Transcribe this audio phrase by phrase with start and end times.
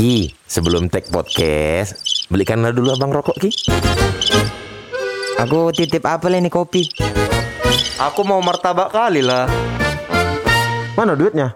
[0.00, 3.52] Ki, sebelum tag podcast, belikanlah dulu abang rokok Ki.
[5.36, 6.88] Aku titip apa ini kopi?
[8.00, 9.44] Aku mau martabak kali lah.
[10.96, 11.52] Mana duitnya?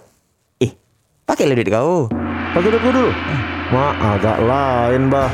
[0.60, 0.76] Ih,
[1.24, 2.12] pakai duit kau.
[2.52, 3.16] Pakai duit dulu.
[3.72, 5.32] Ma, agak lain, bah.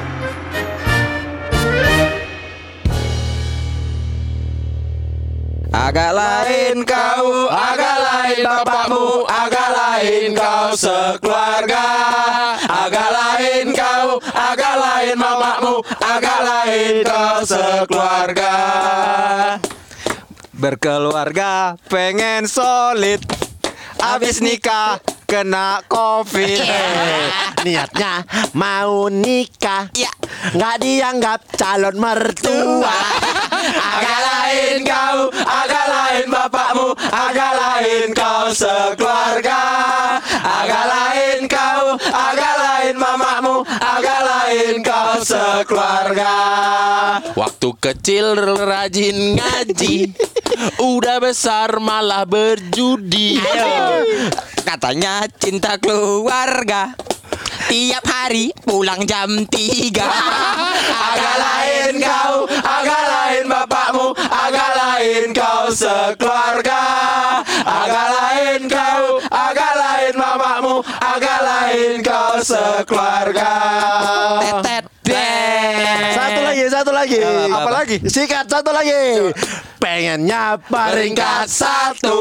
[5.75, 11.91] Agak lain kau, agak lain bapakmu, agak lain kau sekeluarga.
[15.11, 18.55] Lain mamamu, agak lain kau sekeluarga.
[20.55, 23.19] Berkeluarga pengen solid,
[23.99, 26.63] abis nikah kena covid.
[27.67, 28.23] Niatnya
[28.55, 29.91] mau nikah.
[29.99, 30.15] Ya.
[30.55, 32.99] Nggak dianggap calon mertua.
[33.75, 39.63] Agak lain kau, agak lain bapakmu, agak lain kau sekeluarga.
[40.39, 41.70] Agak lain kau,
[45.23, 46.35] sekeluarga.
[47.37, 50.17] Waktu kecil rajin ngaji,
[50.81, 53.41] udah besar malah berjudi.
[54.65, 56.97] Katanya cinta keluarga.
[57.71, 59.95] Tiap hari pulang jam 3
[60.91, 66.83] Agak lain kau Agak lain bapakmu Agak lain kau sekeluarga
[67.63, 73.55] Agak lain kau Agak lain mamamu Agak lain kau sekeluarga
[74.43, 74.90] Tetet
[76.81, 77.53] Satu lagi, lagi.
[77.53, 77.71] Apa?
[77.77, 77.97] Lagi?
[78.09, 79.29] Sikat satu lagi.
[79.77, 82.21] Pengennya Peringkat satu.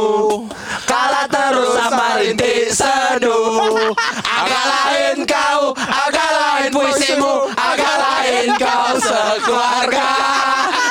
[0.84, 3.96] Kalah terus sama rintik seduh
[4.28, 7.48] Agak lain kau Agak lain puisimu.
[7.56, 10.12] Agak lain kau sekeluarga.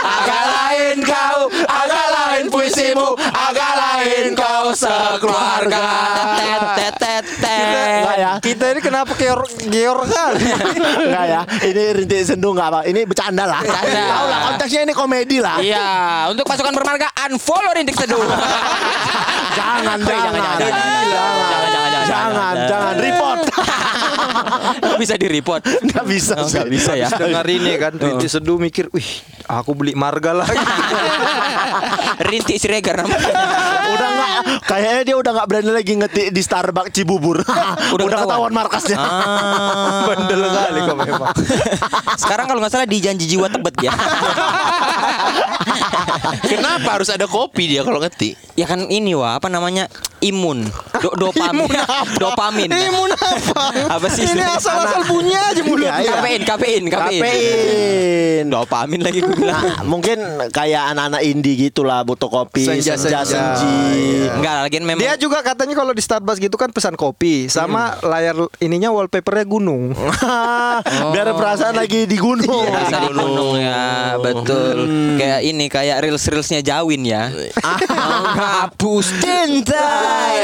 [0.00, 3.20] Agak lain kau Agak lain puisimu.
[3.20, 5.84] Agak lain kau sekeluarga
[7.58, 8.33] Enggak ya?
[8.41, 10.43] Kita ini kenapa geor geor kali?
[11.07, 11.41] Enggak ya?
[11.71, 12.81] Ini rintik sendu enggak apa?
[12.91, 13.63] Ini bercanda lah.
[13.63, 14.03] Bercanda.
[14.11, 15.57] Tahu lah konteksnya ini komedi lah.
[15.63, 15.91] Iya
[16.35, 18.19] Untuk pasukan bermarga Unfollow rintik seduh
[19.58, 20.83] Jangan, jangan, jangan, jangan, jangan.
[21.07, 23.41] Jangan, jangan, jangan, jangan, jangan, report.
[25.03, 29.23] Bisa di report Enggak bisa, Nggak bisa ya Dengar ini kan Rintik Seduh mikir, wih,
[29.47, 30.58] aku beli marga lagi.
[32.29, 34.31] Rintik Siregar namanya udah enggak
[34.64, 37.42] kayaknya dia udah enggak berani lagi ngetik di Starbucks Cibubur.
[37.42, 38.25] udah, ketahuan.
[38.25, 38.88] ketahuan markasnya.
[38.95, 40.07] Ah.
[40.07, 41.33] Bandel kali kau memang.
[42.17, 43.93] Sekarang kalau nggak salah di janji jiwa tebet ya.
[46.49, 48.37] Kenapa harus ada kopi dia kalau ngetik?
[48.59, 49.87] ya kan ini wah apa namanya
[50.19, 50.67] imun,
[50.99, 51.71] Do- dopamin,
[52.19, 52.69] dopamin.
[52.75, 53.65] Imun apa?
[53.95, 54.27] Apa sih?
[54.27, 55.87] Ini asal-asal bunyi aja mulut.
[55.87, 56.11] Iya, iya.
[56.19, 57.23] Kafein, kafein, kafein.
[57.23, 58.45] Kafein.
[58.51, 59.63] Dopamin lagi gue bilang.
[59.63, 60.19] Nah, mungkin
[60.51, 63.55] kayak anak-anak indie gitulah butuh kopi Senja, senja, senja.
[63.55, 64.27] senji.
[64.29, 64.99] Enggak lagi memang.
[64.99, 68.35] Dia juga katanya kalau di Starbucks gitu kan pesan kopi sama layar
[68.78, 69.90] ininya wallpapernya gunung.
[71.12, 72.62] Biar perasaan lagi di gunung.
[72.70, 74.86] Bisa di gunung ya, betul.
[75.18, 77.27] Kayak ini kayak reels reelsnya Jawin ya.
[78.39, 79.90] Hapus cinta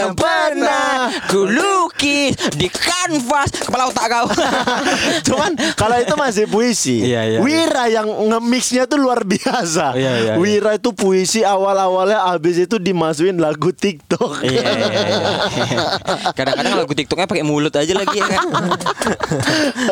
[0.02, 4.26] yang pernah ku lukis di kanvas kepala otak kau.
[5.30, 7.06] Cuman kalau itu masih puisi.
[7.06, 9.94] Iya, iya, Wira yang nge-mixnya tuh luar biasa.
[9.94, 10.42] Iya, iya, iya.
[10.42, 14.42] Wira itu puisi awal-awalnya habis itu dimasukin lagu TikTok.
[14.42, 15.78] Iya, iya, iya.
[16.34, 18.23] Kadang-kadang lagu TikToknya pakai mulut aja lagi ya.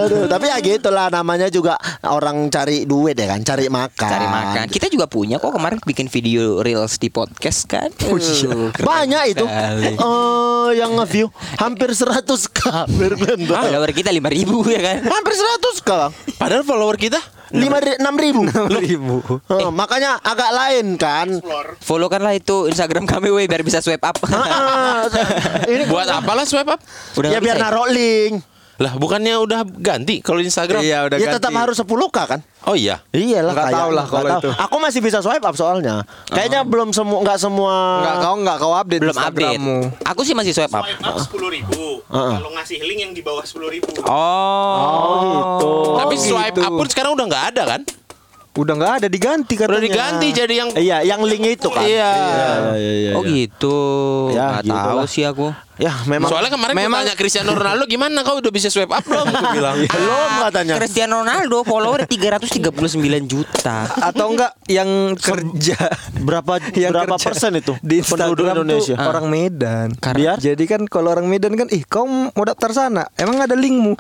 [0.05, 4.11] Aduh, tapi ya gitulah namanya juga orang cari duit ya kan, cari makan.
[4.13, 4.65] Cari makan.
[4.69, 7.89] Kita juga punya kok kemarin bikin video reels di podcast kan.
[8.05, 9.45] Uh, keren Banyak itu.
[9.49, 9.97] Eh
[10.77, 12.61] yang nge-view hampir 100k.
[12.93, 13.63] Biar kalian tahu.
[13.65, 14.99] Follower kita 5000 ya kan.
[15.09, 15.91] Hampir 100k.
[16.03, 16.11] Bang.
[16.35, 17.21] Padahal follower kita
[17.53, 18.49] Lima enam ribu.
[18.81, 19.21] ribu.
[19.45, 21.29] Eh, makanya agak lain kan.
[21.85, 24.17] Follow kan lah itu Instagram kami weh biar bisa swipe up.
[24.33, 25.05] Ah,
[25.69, 26.81] ini buat apalah swipe up?
[27.13, 27.77] Udah ya biar bisa ya?
[28.23, 28.37] Link.
[28.81, 30.81] Lah bukannya udah ganti kalau Instagram?
[30.81, 31.37] Iya udah ya ganti.
[31.39, 32.41] tetap harus 10k kan?
[32.65, 32.99] Oh iya.
[33.11, 34.51] Iyalah Nggak kayak- tahu lah kalau itu.
[34.51, 36.03] Aku masih bisa swipe up soalnya.
[36.27, 37.75] Kayaknya belum semua nggak semua.
[38.01, 39.45] Enggak kau enggak kau update Belum update.
[39.55, 39.79] Instagrammu.
[40.03, 40.83] Aku sih masih swipe up.
[40.83, 42.01] Swipe up sepuluh ribu.
[42.09, 43.87] Kalau ngasih link yang di bawah sepuluh ribu.
[44.05, 45.71] Oh, gitu.
[45.99, 46.65] Tapi Oh, swipe gitu.
[46.65, 47.81] up pun sekarang udah nggak ada kan?
[48.53, 49.73] Udah enggak ada diganti katanya.
[49.73, 51.81] Udah diganti jadi yang Iya, yang link itu kan.
[51.81, 52.13] Iya.
[52.13, 53.13] iya, iya, iya.
[53.17, 53.77] Oh gitu.
[54.31, 55.09] Ya, Nggak gitu tahu lah.
[55.09, 55.47] sih aku.
[55.75, 59.01] Ya, memang Soalnya kemarin gue memang- tanya Cristiano Ronaldo gimana kau udah bisa swipe up
[59.03, 59.25] belum?
[59.27, 59.77] Gue bilang.
[59.97, 60.75] belum katanya.
[60.77, 62.93] Cristiano Ronaldo follower 339
[63.25, 63.89] juta.
[63.89, 65.81] Atau enggak yang kerja
[66.21, 68.95] Berapa yang berapa kerja persen itu di penduduk Instagram Indonesia?
[68.95, 69.89] tuh orang Medan.
[69.97, 70.37] Biar?
[70.37, 73.97] Jadi kan kalau orang Medan kan ih kau mau daftar sana, emang ada linkmu.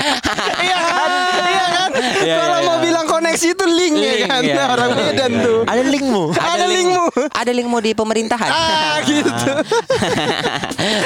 [0.00, 1.10] Iya kan?
[1.40, 1.90] Iya kan?
[2.20, 2.82] Iya, Kalau iya, mau iya.
[2.82, 4.42] bilang koneksi itu link, ya kan?
[4.70, 5.58] Orang Medan tuh.
[5.64, 6.24] Ada linkmu.
[6.32, 7.04] Ada linkmu.
[7.30, 8.50] Ada linkmu di pemerintahan.
[8.50, 9.52] Ah gitu.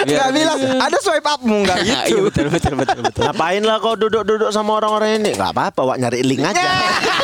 [0.07, 2.29] Gak bilang ada swipe upmu nggak gitu.
[2.29, 3.23] betul betul betul betul.
[3.25, 5.35] Ngapain lah kau duduk-duduk sama orang-orang ini?
[5.35, 6.63] Gak apa-apa, Wak nyari link aja.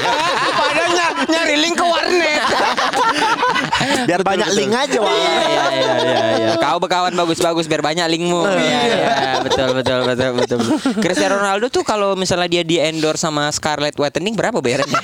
[0.61, 2.43] Padahal ny- nyari link ke warnet.
[4.09, 5.11] Biar banyak link aja, Wak.
[5.11, 6.23] Iya iya iya iya.
[6.37, 6.53] iya.
[6.61, 8.43] Kau berkawan bagus-bagus biar banyak linkmu.
[8.45, 10.59] Iya iya betul betul betul betul.
[10.61, 10.93] betul.
[11.01, 15.01] Cristiano Ronaldo tuh kalau misalnya dia di endorse sama Scarlett Whitening berapa bayarannya?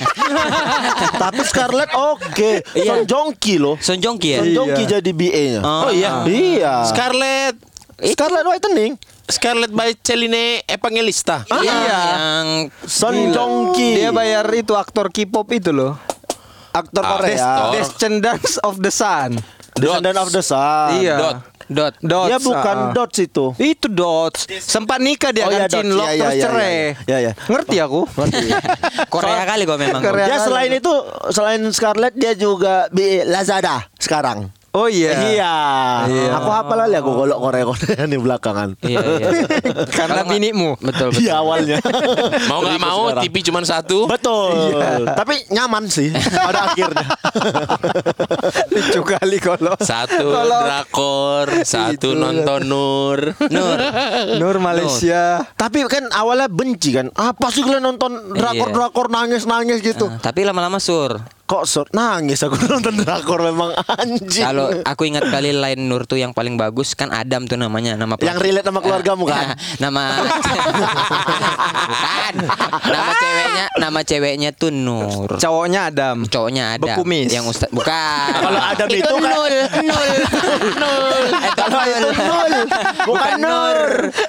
[1.22, 2.50] Tapi Scarlett oke.
[2.76, 2.92] Iya.
[2.92, 3.76] Son Jongki loh.
[3.80, 4.40] Son Jongki ya?
[4.44, 5.60] Son Jongki jadi BA-nya.
[5.64, 6.24] Oh, iya.
[6.24, 6.74] Iya.
[6.88, 7.56] Scarlett
[7.96, 8.92] Scarlett Whitening.
[9.26, 11.42] Scarlett by Celine Evangelista.
[11.50, 11.60] Iya.
[11.64, 12.00] Iya.
[12.12, 12.48] Yang
[12.86, 14.04] Son Jongki.
[14.04, 15.98] Dia bayar itu aktor K-pop itu loh.
[16.76, 17.32] Aktor Ah, Korea.
[17.32, 17.70] Desktop.
[17.72, 19.30] Descendants of the Sun.
[19.74, 20.90] Descendant of the Sun.
[20.98, 21.16] Iya.
[21.16, 21.36] Dot.
[21.66, 21.94] dot.
[21.98, 22.28] Dots.
[22.30, 22.92] Dia bukan ah.
[22.94, 23.44] dots itu.
[23.56, 24.46] Itu dots.
[24.62, 25.74] Sempat nikah dia Oh, kan iya, Dots.
[25.74, 26.70] cinlok Iya, terus iya, cerai.
[26.70, 26.90] iya.
[27.02, 27.32] Iya, iya.
[27.44, 28.00] Ngerti aku.
[29.12, 30.00] Korea kali kok memang.
[30.00, 30.26] Korea.
[30.26, 30.92] Dia selain itu
[31.28, 34.48] selain Scarlett dia juga BA Lazada sekarang.
[34.76, 35.12] Oh iya.
[35.32, 35.54] Iya.
[36.04, 36.30] Iya.
[36.36, 37.64] Aku hafal lah aku golok Korea
[38.04, 38.76] nih belakangan.
[38.84, 39.28] Iya iya.
[39.98, 40.76] Karena binimu.
[40.78, 41.24] Betul betul.
[41.24, 41.80] Iya awalnya.
[42.44, 43.22] Mau nggak mau sekarang.
[43.24, 44.04] TV cuma satu.
[44.04, 44.76] Betul.
[45.08, 46.12] Tapi nyaman sih
[46.46, 47.06] pada akhirnya.
[48.68, 53.32] Lucu kali kalau Satu Kalau- drakor, satu nonton Nur.
[53.48, 53.78] Nur.
[54.36, 55.40] Nur Malaysia.
[55.56, 57.08] Tapi kan awalnya benci kan.
[57.12, 60.12] Apa sih kalian nonton drakor-drakor nangis-nangis gitu?
[60.12, 61.16] Nah, tapi lama-lama sur.
[61.46, 64.42] Kok sur nangis aku nonton drakor memang anjing.
[64.42, 68.18] Kalau aku ingat kali lain Nur tuh yang paling bagus kan Adam tuh namanya nama
[68.18, 69.54] Yang relate sama keluargamu kan?
[69.84, 70.26] nama
[71.86, 72.34] bukan
[72.84, 76.26] nama ceweknya nama ceweknya tuh Nur Cowoknya Adam.
[76.26, 77.30] cowoknya ada Bekumis.
[77.30, 80.10] yang ustad bukan Kalau Adam itu kan- nul nul
[80.74, 82.52] nul Kalau itu nul,
[83.06, 83.78] bukan nur.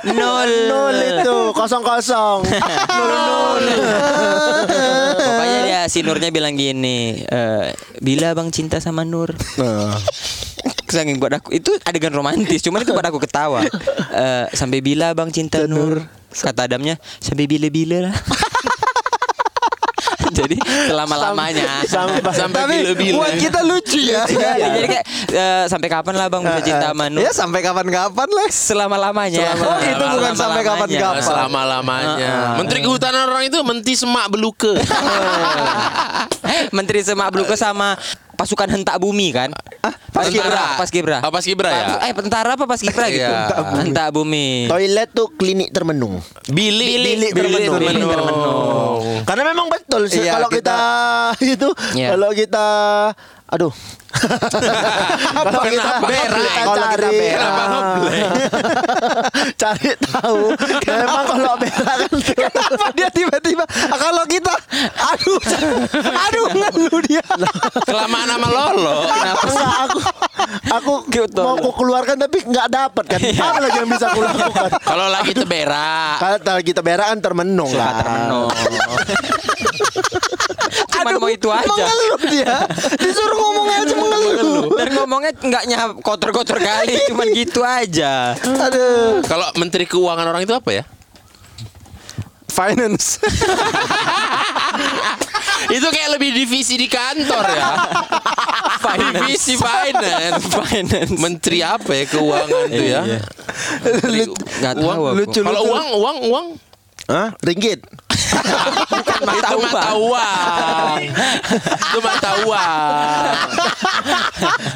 [0.08, 2.46] nul Nul itu kosong kosong.
[2.46, 3.66] Nul nul.
[5.18, 7.68] pokoknya dia si Nurnya bilang gini eh,
[8.04, 9.32] bila bang cinta sama Nur
[10.88, 13.60] Saking buat aku itu adegan romantis, cuman itu buat aku ketawa.
[14.08, 16.00] Eh, sampai bila bang cinta Nur?
[16.32, 18.16] Kata Adamnya sampai bila-bila lah.
[20.38, 21.82] Jadi selama lamanya.
[21.90, 23.16] Sampai Sampai Tapi bila-bila.
[23.26, 24.24] buat kita lucu ya.
[24.30, 27.22] Jadi kayak eh, sampai kapan lah bang bisa cinta sama Nur?
[27.26, 28.48] Ya sampai kapan-kapan lah.
[28.54, 29.48] Selama lamanya.
[29.58, 31.22] Oh, itu bukan sampai kapan-kapan.
[31.26, 32.32] Selama lamanya.
[32.62, 34.78] Menteri Kehutanan orang itu menti semak beluke.
[36.72, 37.96] Menteri Semak Beluke sama
[38.38, 39.50] pasukan hentak bumi kan?
[40.14, 41.18] Pas Kibra, pas Kibra.
[41.22, 41.86] Oh, pas Kibra ya?
[42.06, 43.26] Eh, tentara apa pas Kibra gitu?
[43.26, 43.50] Iya.
[43.76, 44.70] Hentak bumi.
[44.70, 46.22] Toilet tuh klinik termenung.
[46.48, 47.82] Bilik, Bilik termenung.
[47.82, 48.58] bilik termenung.
[49.26, 50.78] Karena memang betul sih Iya, kalau kita,
[51.58, 52.14] itu Iya.
[52.14, 52.68] kalau kita
[53.48, 53.74] aduh.
[54.18, 57.54] kalau kita berak, kita Kalau kita cari berak.
[59.62, 60.42] Cari tahu.
[60.88, 64.54] Memang kalau berak kan Kenapa dia tiba-tiba ah, kalau kita
[64.98, 65.40] aduh
[66.02, 67.24] aduh ngeluh dia.
[67.86, 68.96] Kelamaan sama Lolo.
[69.06, 70.00] Kenapa enggak aku
[70.68, 70.94] aku
[71.38, 73.20] mau aku keluarkan tapi nggak dapat kan.
[73.22, 74.70] Apa lagi yang bisa aku lakukan?
[74.82, 76.16] Kalau lagi teberak.
[76.20, 77.94] Kalau kita berak kan termenung Suka lah.
[78.02, 78.50] termenung.
[80.98, 81.68] Cuman mau itu aja.
[81.68, 82.56] Mengeluh dia.
[83.00, 84.62] Disuruh ngomong aja mengeluh.
[84.74, 88.34] Dan ngomongnya nggak nyah kotor-kotor kali, cuman gitu aja.
[88.36, 89.22] Aduh.
[89.24, 90.84] Kalau Menteri Keuangan orang itu apa ya?
[92.50, 93.22] Finance.
[95.78, 97.70] itu kayak lebih divisi di kantor ya.
[98.88, 100.48] Divisi finance.
[100.48, 101.12] Finance.
[101.20, 103.02] Menteri apa ya keuangan tuh ya?
[103.84, 104.20] Menteri
[104.64, 104.98] Nggak tahu uang.
[104.98, 105.18] aku.
[105.20, 106.48] Lucu Kalau uang, uang, uang.
[107.08, 107.32] Hah?
[107.40, 107.80] Ringgit.
[109.18, 111.00] itu mata uang.
[111.64, 113.34] itu mata uang.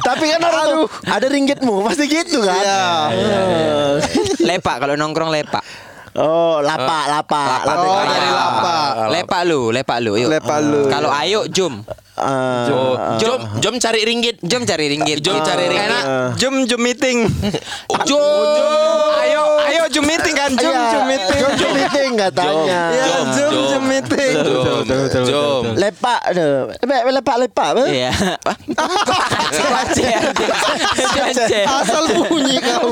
[0.00, 2.56] Tapi kan orang tuh ada ringgitmu pasti gitu kan.
[2.56, 2.84] Iya.
[4.42, 5.60] Lepak kalau nongkrong lepak.
[6.12, 8.12] Oh, lapak, lapak, lantai Oh, kerja.
[8.12, 8.90] dari lapak.
[9.08, 10.12] Lepak lu, lepak lu.
[10.20, 10.28] Yuk.
[10.28, 10.80] Lepak lu.
[10.84, 11.80] Kalau ayo jom.
[12.12, 14.36] Ah, Oh, jom, jom cari ringgit.
[14.44, 15.24] Jom cari ringgit.
[15.24, 15.88] Jom cari ringgit.
[15.88, 16.04] Enak.
[16.36, 17.24] Jom jom meeting.
[18.04, 18.20] Jom.
[19.18, 21.40] Ayo ayo jom meeting kan jom Iya, jom meeting.
[21.40, 22.80] Jom, jom meeting katanya.
[22.90, 23.64] Ya Jom, jom jom.
[23.68, 24.34] jom meeting.
[24.34, 25.62] Jom, jom.
[25.76, 26.74] Lepak deh.
[27.12, 27.68] Lepak, lepak?
[27.86, 28.10] Iya.
[31.64, 32.90] Asal bunyi kau.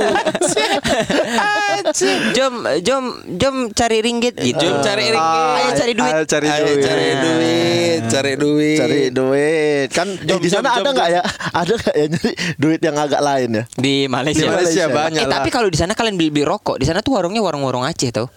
[2.33, 3.05] Jom, jom,
[3.37, 4.61] jom cari ringgit gitu.
[4.61, 5.49] Jom cari ringgit.
[5.57, 6.13] Ayo cari duit.
[6.13, 6.79] Ayo cari duit.
[6.81, 8.79] cari duit, cari duit.
[8.81, 11.23] Cari duit kan di sana ada nggak ya
[11.53, 14.45] ada nggak ya nyari duit yang agak lain ya Di Malaysia.
[14.45, 15.35] Di Malaysia banyak Eh, lah.
[15.41, 18.29] tapi kalau di sana kalian beli, beli rokok, di sana tuh warungnya warung-warung Aceh tau.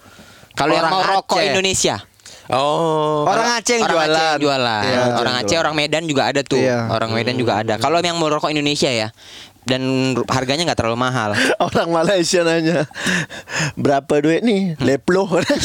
[0.54, 1.50] Kalau yang mau rokok Aceh.
[1.50, 1.96] Indonesia.
[2.52, 3.24] Oh.
[3.26, 4.14] Orang Aceh yang orang jualan.
[4.14, 4.84] Aceh yang jualan.
[4.84, 6.62] Iya, orang Aceh, orang Medan juga ada tuh.
[6.62, 6.78] Iya.
[6.90, 7.74] Orang Medan juga ada.
[7.80, 9.10] Kalau yang mau rokok Indonesia ya.
[9.64, 11.32] Dan harganya nggak terlalu mahal.
[11.72, 12.84] orang Malaysia nanya
[13.80, 15.56] berapa duit nih leplo orang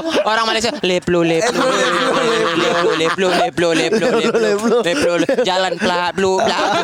[0.00, 1.60] tuh orang Malaysia leplo leplo
[2.56, 4.08] leplo leplo leplo leplo
[4.80, 6.80] leplo leplo jalan plat plu plat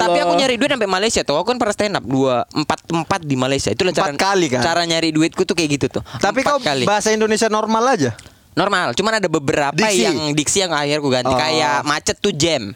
[0.00, 1.36] Tapi aku nyari duit sampai Malaysia tuh.
[1.36, 3.68] Aku kan pernah stand up dua empat tempat di Malaysia.
[3.68, 4.60] Itulah cara kali kan?
[4.60, 6.02] Cara nyari duitku tuh kayak gitu tuh.
[6.16, 8.12] Tapi kau bahasa Indonesia normal aja.
[8.50, 8.92] normal.
[8.92, 10.02] Cuman ada beberapa Diksi.
[10.02, 11.30] yang diksi yang akhirnya aku ganti.
[11.30, 11.38] Oh.
[11.38, 12.74] Kayak macet tuh jam.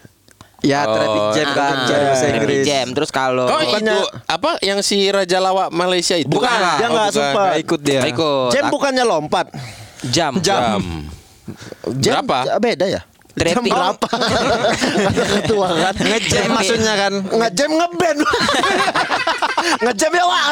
[0.64, 2.64] Ya, Oh, traffic jam kan, Ah, jam bahasa traffic Inggris.
[2.64, 2.86] jam.
[2.96, 6.30] Terus kalau Oh itu apa yang si Raja Lawak Malaysia itu?
[6.30, 7.12] Bukan, dia nggak bukan.
[7.12, 7.44] sumpah.
[7.44, 8.00] Nggak ikut dia.
[8.06, 9.46] ikut Jam bukannya lompat.
[10.08, 10.32] jam.
[10.40, 10.80] Jam.
[12.00, 12.56] Jam Berapa?
[12.56, 13.04] Beda ya?
[13.34, 13.66] Traffic.
[13.74, 14.08] Berapa?
[15.10, 15.94] Ada ketua kan.
[15.98, 17.12] Ngejam maksudnya kan.
[17.34, 18.18] Ngejam ngeband.
[19.80, 20.46] Ngejam ya Wak.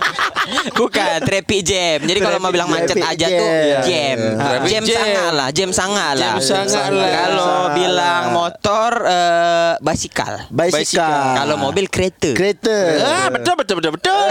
[0.78, 1.98] Bukan traffic jam.
[2.00, 3.48] Jadi kalau mau bilang macet aja tuh
[3.84, 3.84] jam.
[3.86, 4.18] jam.
[4.34, 4.96] Traffic Jam jam.
[4.96, 6.34] sangat lah, jam sangat lah.
[6.36, 7.10] Jam sangat lah.
[7.10, 10.48] Kalau bilang motor eh, basikal.
[10.50, 11.36] Bicycle.
[11.36, 12.32] Kalau mobil kereta.
[12.32, 12.76] Kereta.
[13.00, 14.26] Ah, betul betul betul betul.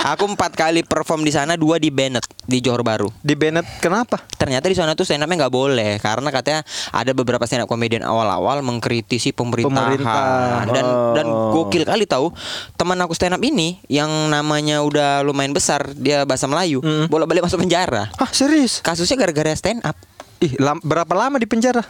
[0.00, 3.12] Aku empat kali perform di sana, dua di Bennett di Johor Baru.
[3.20, 4.18] Di Bennett kenapa?
[4.34, 6.60] Ternyata di sana tuh stand upnya nggak boleh karena katanya
[6.90, 10.66] ada beberapa stand up komedian awal-awal mengkritisi pemerintahan Pemerintah.
[10.72, 12.36] dan dan gokil kali tahu
[12.76, 17.58] teman aku stand up ini yang namanya udah lumayan besar dia bahasa Melayu bolak-balik masuk
[17.58, 18.78] penjara Hah, serius?
[18.80, 19.96] kasusnya gara-gara stand up
[20.38, 21.80] Ih, lam- berapa lama di penjara?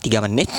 [0.00, 0.48] tiga menit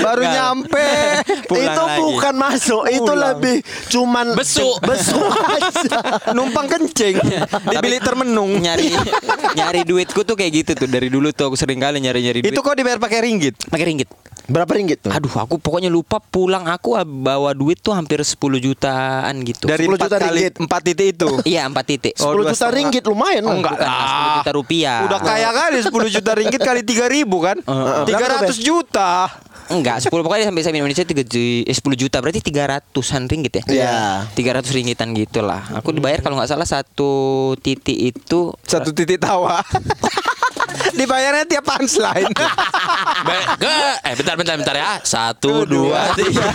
[0.00, 0.34] Baru Nggak.
[0.34, 0.88] nyampe.
[1.50, 2.00] Pulang itu lagi.
[2.02, 3.56] bukan masuk, itu lebih
[3.88, 4.76] cuman Besuk.
[4.80, 5.98] besuk aja.
[6.32, 7.16] Numpang kencing
[7.64, 8.56] di bilik termenung.
[8.56, 8.92] nyari
[9.54, 12.60] nyari duitku tuh kayak gitu tuh dari dulu tuh aku sering kali nyari-nyari duit Itu
[12.60, 13.54] kok dibayar pakai ringgit?
[13.64, 14.08] pakai ringgit
[14.44, 15.08] Berapa ringgit tuh?
[15.08, 19.64] Aduh, aku pokoknya lupa pulang aku bawa duit tuh hampir 10 jutaan gitu.
[19.64, 20.54] Dari 10 empat juta kali ringgit.
[20.58, 21.28] empat titik itu.
[21.50, 22.14] Iya, 4 titik.
[22.14, 22.76] 10 Oh, dua juta setengah.
[22.76, 24.98] ringgit lumayan Oh, enggak Bukan lah, 10 juta rupiah.
[25.02, 27.56] Udah kaya kali 10 juta ringgit kali 3 ribu kan?
[27.58, 28.04] Heeh.
[28.06, 29.10] 300 juta.
[29.64, 33.62] Enggak, 10 pokoknya sampai sampai Indonesia 3 ju- eh, 10 juta berarti 300-an ringgit ya?
[33.64, 33.96] Iya.
[34.30, 35.64] 300 ringgitan gitu lah.
[35.72, 37.12] Aku dibayar kalau nggak salah satu
[37.58, 39.64] titik itu Satu titik tawa.
[40.94, 42.32] Dibayarnya tiap punchline.
[43.28, 45.00] Baik, ke eh bentar bentar bentar ya.
[45.02, 46.44] Satu dua tiga.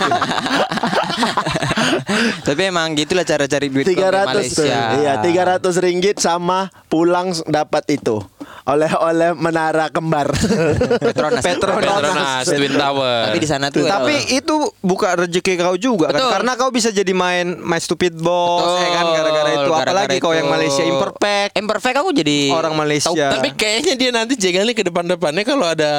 [2.46, 4.26] Tapi emang gitulah cara cari duit kalau di 300 tuh.
[4.66, 4.98] Malaysia.
[4.98, 8.18] Iya, 300 ringgit sama pulang dapat itu.
[8.64, 10.28] Oleh-oleh menara kembar.
[11.06, 11.42] Petronas.
[11.42, 13.30] Petronas Twin Tower.
[13.30, 16.28] Tapi di sana tuh Tapi eh, itu buka rezeki kau juga Betul.
[16.28, 19.90] kan Karena kau bisa jadi main My Stupid Boss Betul, ya kan gara-gara itu gara-gara
[19.90, 20.48] apalagi kau yang.
[20.50, 23.10] Malaysia imperfect Imperfect aku jadi orang Malaysia.
[23.10, 25.92] Tapi kayaknya dia nanti jegalnya ke depan-depannya kalau ada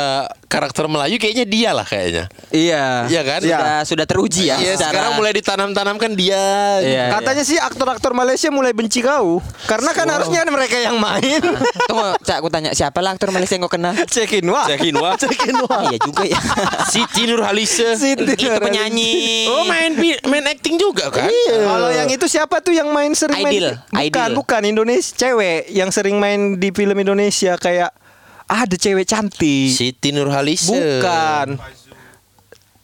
[0.46, 2.26] karakter Melayu kayaknya dia lah kayaknya.
[2.52, 3.08] Iya.
[3.08, 3.40] Iya kan?
[3.42, 4.60] sudah sudah teruji ya.
[4.60, 6.44] Iya, secara- sekarang mulai ditanam-tanamkan dia.
[6.84, 11.40] Iya, Katanya sih aktor-aktor Malaysia mulai benci kau Karena kan harusnya mereka yang main
[11.90, 13.96] Tunggu, Cak, aku tanya siapa lah aktor Malaysia yang kau kenal?
[14.06, 15.16] Cekin wah Cekin wah.
[15.88, 16.38] Iya juga ya.
[16.94, 17.96] Siti Nurhalisa.
[17.96, 19.48] Siti Itu penyanyi.
[19.48, 21.32] Oh main pi- main acting juga kan?
[21.48, 24.36] Kalau yang itu siapa tuh yang main sering Aidil, main Bukan, Aidil.
[24.36, 27.96] bukan Indonesia Cewek yang sering main di film Indonesia Kayak
[28.46, 30.70] ada cewek cantik Siti Nurhalisa.
[30.70, 31.48] Bukan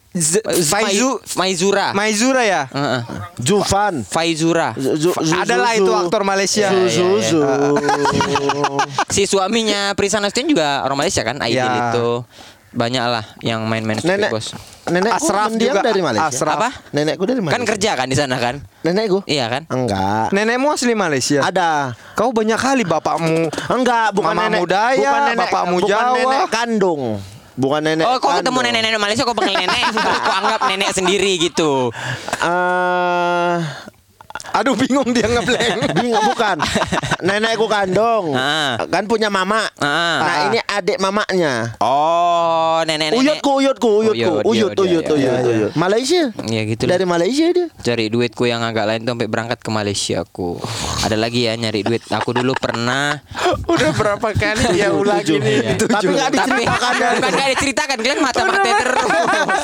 [0.08, 1.92] Z- Faizu Maizura.
[1.92, 3.00] Maizura ya Heeh.
[3.38, 4.02] Juvan.
[4.02, 4.72] Faizura.
[4.72, 7.40] Zu- zu- Adalah itu aktor Malaysia Zu- zu- zu.
[9.14, 11.36] Si suaminya Prisa Nasution juga orang Malaysia kan?
[11.38, 11.92] Aidil Ya.
[11.92, 12.24] itu.
[12.68, 14.52] Banyak lah yang main-main Nenek Boss.
[14.84, 15.80] Nenekku Asraf juga.
[15.80, 16.28] dari Malaysia.
[16.28, 16.56] Asraf.
[16.56, 16.68] Apa?
[16.90, 17.56] Nenekku dari Malaysia.
[17.56, 18.60] Kan kerja kan di sana kan?
[18.84, 19.24] Nenekku?
[19.24, 19.62] Iya kan?
[19.68, 20.32] Enggak.
[20.32, 21.96] Nenekmu asli Malaysia Ada.
[22.12, 24.68] Kau banyak kali bapakmu Enggak, bukan Mamamu nenek.
[24.68, 26.12] Daya, bukan nenek, bapakmu bukan Jawa.
[26.14, 27.02] nenek kandung.
[27.58, 28.06] Bukan nenek.
[28.06, 29.82] Oh, kok ketemu nenek-nenek Malaysia kok panggil nenek?
[29.98, 31.90] Kok anggap nenek sendiri gitu.
[32.38, 33.54] Eh,
[34.54, 36.56] Aduh bingung dia ngeblank bingung bukan.
[37.18, 38.32] Nenekku kandung.
[38.34, 38.78] Ah.
[38.88, 39.66] Kan punya mama.
[39.82, 40.18] Ah.
[40.22, 41.74] Nah, ini adik mamanya.
[41.82, 43.18] Oh, nenek-nenek.
[43.18, 45.72] Uyutku, uyutku, uyutku, Uyut, uyut, iya, uyut, iya, uyut, iya, uyut.
[45.74, 46.22] Malaysia.
[46.46, 46.90] Iya gitu lah.
[46.94, 47.66] Dari Malaysia dia.
[47.82, 50.62] Cari duitku yang agak lain tuh sampai berangkat ke Malaysia aku.
[51.02, 52.02] Ada lagi ya nyari duit.
[52.08, 53.18] Aku dulu pernah
[53.72, 55.58] Udah berapa kali dia ulangi nih?
[55.78, 57.12] Tapi nggak tapi diceritakan.
[57.18, 59.10] bukan gak diceritakan kalian mata mata terus.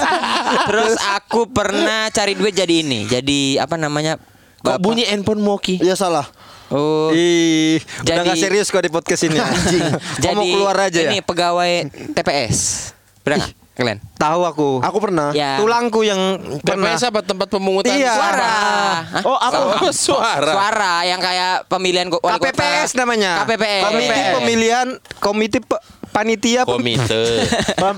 [0.69, 3.07] terus aku pernah cari duit jadi ini.
[3.09, 4.17] Jadi apa namanya?
[4.65, 5.77] Kok Bapak- bunyi handphone Moki?
[5.77, 6.25] Iya salah.
[6.73, 7.13] Oh.
[7.13, 9.85] Ih, udah Jadi- gak serius kok di podcast ini Anjing
[10.33, 11.73] mau keluar aja ini ya pegawai
[12.17, 12.91] TPS.
[13.21, 13.99] Benar nggak kalian?
[14.15, 15.31] Tahu aku Aku pernah.
[15.31, 15.61] Ya.
[15.61, 17.93] Tulangku yang pernah TPS apa tempat pemungutan?
[17.93, 18.17] Iya.
[18.17, 18.49] Suara.
[18.49, 19.23] Hah?
[19.23, 20.49] Oh, aku Oh, suara.
[20.49, 22.33] Suara yang kayak pemilihan kota.
[22.35, 23.83] KPPS namanya KPPS.
[23.85, 24.87] Komite Pemilihan
[25.21, 25.83] Komite Pe-
[26.17, 27.23] Panitia Pem- Komite.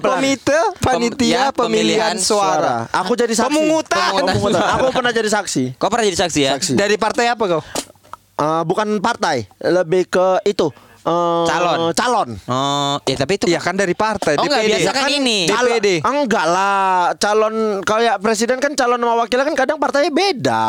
[0.01, 3.47] Komite Panitia ya, Pemilihan pemilihan Suara Aku jadi saksi.
[3.47, 4.11] Pemungutan.
[4.17, 4.63] Pemungutan.
[4.75, 5.77] Aku pernah jadi saksi.
[5.77, 6.51] Kau pernah jadi saksi ya?
[6.57, 6.73] Saksi.
[6.75, 7.63] Dari partai apa kau?
[8.37, 10.69] Eh, bukan partai, lebih ke itu
[11.03, 11.93] eh, Calon.
[11.93, 12.29] Calon.
[12.45, 14.71] Oh, ya tapi itu Iya kan dari partai Oh, nggak, DPD.
[14.75, 15.39] biasa kan ini.
[15.47, 15.89] Calon- DPD.
[16.03, 20.63] Enggak lah, calon kayak presiden kan calon sama wakilnya kan kadang partainya beda.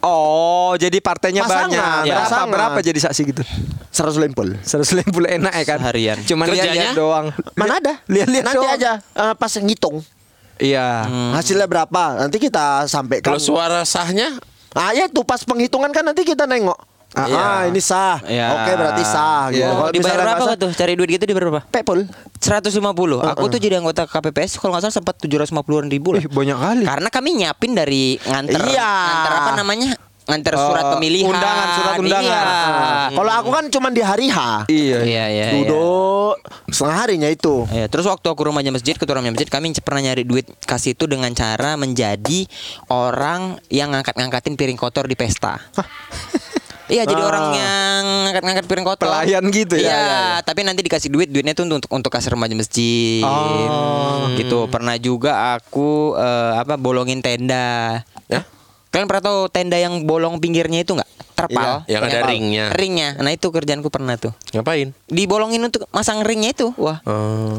[0.00, 1.82] Oh, jadi partainya Pasangan, banyak.
[2.06, 2.14] ya.
[2.14, 2.48] Berapa Pasangan.
[2.48, 3.42] berapa jadi saksi gitu?
[3.90, 4.48] 100 lempul.
[4.56, 5.78] 100 lempul enak ya kan?
[5.78, 6.16] Seharian.
[6.22, 6.72] Cuman Kerjanya?
[6.72, 7.26] lihat doang.
[7.52, 7.94] Mana ada?
[8.06, 8.72] Lihat-lihat Nanti doang.
[8.72, 9.96] aja eh, pas ngitung
[10.56, 11.04] Iya.
[11.34, 12.02] hasilnya berapa.
[12.18, 13.26] Nanti kita sampaikan.
[13.26, 14.38] Kalau suara sahnya
[14.70, 16.78] Ah ya tuh pas penghitungan kan nanti kita nengok.
[17.10, 17.38] Ah, Iya.
[17.40, 18.16] ah, ini sah.
[18.22, 18.46] Iya.
[18.54, 19.50] Oke berarti sah.
[19.50, 19.58] Gitu.
[19.58, 19.68] Iya.
[19.68, 20.70] Kalau dibayar berapa nggak tuh?
[20.72, 21.62] Cari duit gitu dibayar berapa?
[21.64, 21.98] sah, Pepul.
[22.38, 23.18] 150.
[23.26, 25.50] Aku tuh jadi anggota KPPS kalau nggak salah sempat 750
[25.88, 26.20] ribu lah.
[26.20, 26.84] Ih, banyak kali.
[26.84, 28.90] Karena kami nyiapin dari nganter Iya.
[28.94, 29.90] nganter apa namanya?
[30.22, 31.26] Nganter surat Eh, pemilihan.
[31.26, 32.46] undangan, surat undangan.
[32.46, 33.18] Iya.
[33.18, 34.38] Kalau aku kan cuma di hari H.
[34.64, 34.98] Iya.
[35.02, 35.58] Iya, iya, iya.
[35.58, 36.38] Duduk
[36.70, 37.66] setengah harinya itu.
[37.68, 41.04] Ya, terus waktu aku rumahnya masjid, ketua rumahnya masjid, kami pernah nyari duit kasih itu
[41.04, 42.46] dengan cara menjadi
[42.86, 45.58] orang yang ngangkat-ngangkatin piring kotor di pesta.
[46.90, 47.28] Iya jadi Ah.
[47.28, 49.06] orang yang ngangkat-ngangkat piring kotor.
[49.06, 49.80] Pelayan gitu ya?
[49.80, 53.22] Iya, Iya, tapi nanti dikasih duit, duitnya tuh untuk untuk kasih remaja masjid.
[53.22, 54.26] Oh.
[54.34, 54.66] Gitu.
[54.66, 58.02] Pernah juga aku eh, apa bolongin tenda.
[58.26, 58.42] Ya?
[58.90, 61.06] Kalian pernah tahu tenda yang bolong pinggirnya itu nggak?
[61.32, 61.86] Terpal.
[61.86, 62.28] Iya, yang ada Terpal.
[62.28, 62.64] ringnya.
[62.70, 63.08] Ringnya.
[63.16, 64.34] Nah, itu kerjaanku pernah tuh.
[64.50, 64.92] ngapain?
[65.06, 66.74] Dibolongin untuk masang ringnya itu.
[66.76, 67.00] Wah.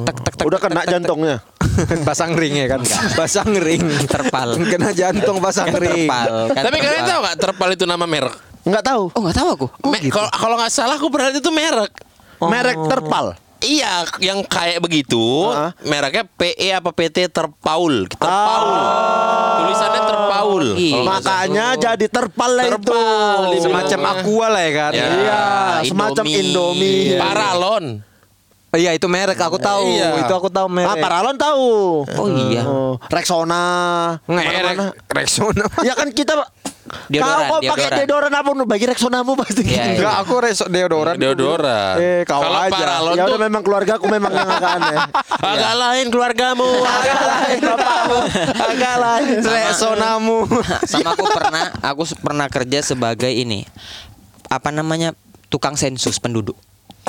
[0.05, 0.93] Tek, tek, tek, Udah kena tek, tek.
[0.93, 1.39] jantungnya.
[2.07, 2.83] pasang ring ya kan?
[3.15, 3.79] Pasang ring.
[4.05, 4.59] Terpal.
[4.61, 6.03] Kena jantung pasang Kan ring.
[6.03, 6.51] terpal.
[6.51, 7.09] Kan Tapi kalian terpal.
[7.09, 8.35] tahu nggak terpal itu nama merek?
[8.61, 9.03] Enggak tahu.
[9.11, 9.67] Oh nggak tahu aku.
[9.85, 11.91] Me- Kalau kalau nggak salah aku pernah itu merek.
[12.39, 13.37] Merek terpal.
[13.61, 15.21] Iya, yang kayak begitu,
[15.53, 15.69] Heeh.
[15.85, 18.73] mereknya PE apa PT Terpaul, Terpaul.
[19.61, 20.65] Tulisannya Terpaul.
[20.73, 21.01] Iya.
[21.05, 23.01] Makanya jadi terpal lah itu.
[23.61, 24.91] Semacam aqua lah ya kan?
[24.91, 25.05] Ya.
[25.05, 25.41] Iya,
[25.85, 27.13] semacam Indomie.
[27.13, 27.21] salah.
[27.21, 27.85] Paralon.
[28.71, 29.83] Oh, iya itu merek aku tahu.
[29.93, 30.25] Iya.
[30.25, 30.89] Itu aku tahu merek.
[30.89, 31.69] Ah, Paralon tahu.
[32.07, 32.63] Oh iya.
[32.65, 33.63] Oh, Rexona.
[34.25, 35.69] Ngerek Rexona.
[35.83, 36.33] Ya kan kita
[36.81, 38.33] Deodoran, Kau kok pakai deodoran.
[38.33, 40.01] apa nu bagi Rexonamu pasti Iya, gitu.
[40.01, 41.15] Enggak, aku resok deodoran.
[41.15, 41.95] Deodoran.
[42.01, 42.73] Eh, kau Kalau aja.
[42.73, 44.97] Paralon ya tuh udah memang keluarga aku memang yang agak aneh.
[45.53, 46.69] agak lain keluargamu.
[46.97, 48.17] agak lain bapakmu.
[48.57, 49.35] Agak lain.
[49.39, 50.37] Rexonamu.
[50.89, 53.63] Sama aku pernah, aku pernah kerja sebagai ini.
[54.49, 55.13] Apa namanya?
[55.47, 56.55] Tukang sensus penduduk.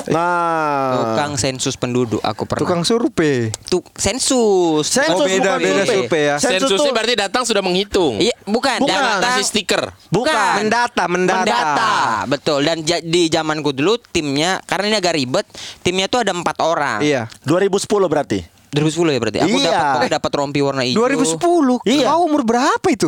[0.03, 0.91] Nah.
[0.93, 2.61] Tukang sensus penduduk aku pernah.
[2.61, 3.53] Tukang survei.
[3.65, 4.83] Tuk sensus.
[4.83, 6.23] Sensus Oh, beda, bukan beda survei.
[6.27, 6.35] ya.
[6.37, 8.19] Sensus tuh- berarti datang sudah menghitung.
[8.19, 8.77] Iya, bukan.
[8.79, 8.93] Bukan.
[8.93, 9.83] Datang- Kasih stiker.
[10.09, 10.51] Bukan.
[10.59, 11.39] Mendata, mendata.
[11.39, 11.93] Mendata,
[12.25, 12.59] betul.
[12.61, 15.45] Dan ja- di zamanku dulu timnya karena ini agak ribet,
[15.79, 16.99] timnya tuh ada empat orang.
[16.99, 17.29] Iya.
[17.41, 18.43] 2010 berarti.
[18.69, 19.39] 2010 ya berarti.
[19.39, 19.69] Aku Iya.
[19.69, 20.97] dapat aku dapat rompi warna hijau.
[20.99, 21.77] 2010.
[21.85, 22.09] Iya.
[22.09, 23.07] Kau umur berapa itu?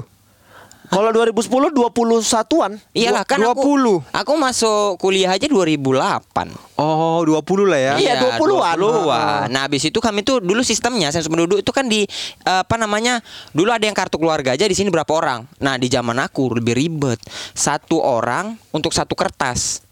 [0.95, 2.71] Kalau 2010 21-an.
[2.95, 4.15] Iyalah kan aku 20.
[4.15, 6.79] aku masuk kuliah aja 2008.
[6.79, 7.93] Oh, 20 lah ya.
[7.99, 8.75] Iya, 20-an.
[8.79, 9.47] 20-an.
[9.51, 12.07] Nah, habis itu kami tuh dulu sistemnya sensus penduduk itu kan di
[12.47, 13.19] eh, apa namanya?
[13.51, 15.43] Dulu ada yang kartu keluarga aja di sini berapa orang.
[15.59, 17.19] Nah, di zaman aku lebih ribet.
[17.51, 19.83] Satu orang untuk satu kertas.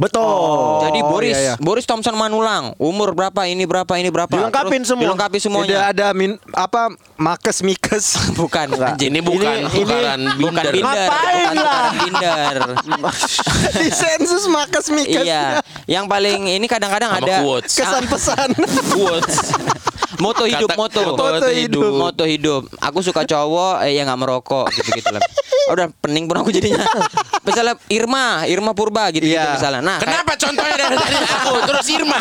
[0.00, 0.88] Betul.
[0.88, 1.54] Jadi Boris, iya, iya.
[1.60, 4.32] Boris Thompson Manulang, umur berapa, ini berapa, ini berapa.
[4.32, 5.04] Dilengkapin Terus semua.
[5.04, 5.92] Dilengkapi semuanya.
[5.92, 6.88] ada min, apa
[7.20, 8.16] makes mikes.
[8.40, 9.12] Bukan, anjing.
[9.12, 10.72] Ini bukan Ini- bukan bukan binder.
[10.72, 11.76] binder, Ngapain bukan lah?
[11.76, 12.56] bukan binder.
[13.84, 15.20] di sensus makes mikes.
[15.20, 17.76] iya, yang paling ini kadang-kadang ada quotes.
[17.76, 18.48] Kesan pesan.
[18.96, 19.36] Quotes.
[20.18, 21.92] moto hidup Kata- moto moto hidup.
[21.96, 25.22] moto hidup aku suka cowok eh, yang nggak merokok gitu gitu lah
[25.72, 26.82] udah pening pun aku jadinya
[27.50, 29.52] misalnya Irma Irma Purba gitu gitu Iya.
[29.52, 32.18] misalnya nah kayak- Kenapa contohnya dari tadi aku terus Irma?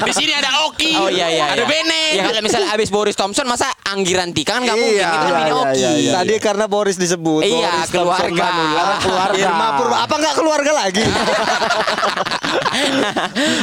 [0.00, 0.92] Di sini ada Oki.
[0.94, 1.66] Oh iya iya Ada iya.
[1.66, 2.02] Bene.
[2.12, 5.44] Ya kalau misalnya abis Boris Thompson masa Anggiran Tika kan nggak mungkin Iya, iya, milih
[5.46, 5.78] iya, Oki.
[5.78, 6.12] iya, iya.
[6.14, 7.42] Tadi karena Boris disebut.
[7.42, 8.22] Iya, Boris keluarga.
[8.22, 8.84] Thompson Manula.
[8.98, 9.38] Keluarga.
[9.40, 9.96] Irma Purba.
[10.00, 11.04] Apa enggak keluarga lagi?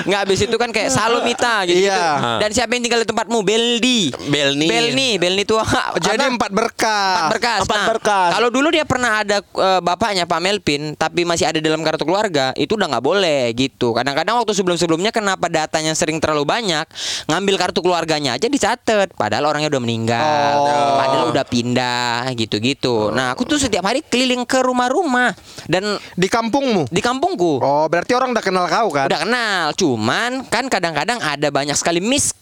[0.04, 2.40] Nggak habis itu kan kayak Salomita gitu, Iya.
[2.40, 3.40] Dan siapa yang tinggal di tempatmu?
[3.42, 4.12] Beldi.
[4.28, 4.68] Belni.
[4.68, 5.60] Belni, Belni tuh
[5.98, 7.14] Jadi empat berkah.
[7.18, 7.60] Empat berkas.
[7.64, 8.30] Empat Nah, berkas.
[8.34, 12.52] Kalau dulu dia pernah ada eh, bapaknya Pak Melvin, tapi masih ada dalam kartu keluarga,
[12.58, 13.94] itu udah nggak boleh gitu.
[13.94, 16.90] Kadang-kadang waktu sebelum-sebelumnya kenapa datanya sering terlalu banyak,
[17.30, 20.54] ngambil kartu keluarganya aja dicatat, padahal orangnya udah meninggal,
[20.98, 23.14] padahal udah pindah gitu-gitu.
[23.14, 25.38] Nah, aku tuh setiap hari keliling ke rumah-rumah
[25.70, 26.90] dan Di kampungmu.
[26.90, 27.62] di kampungku.
[27.62, 29.06] Oh, berarti orang udah kenal kau kan?
[29.06, 32.34] Udah kenal, cuman kan kadang-kadang ada banyak sekali miss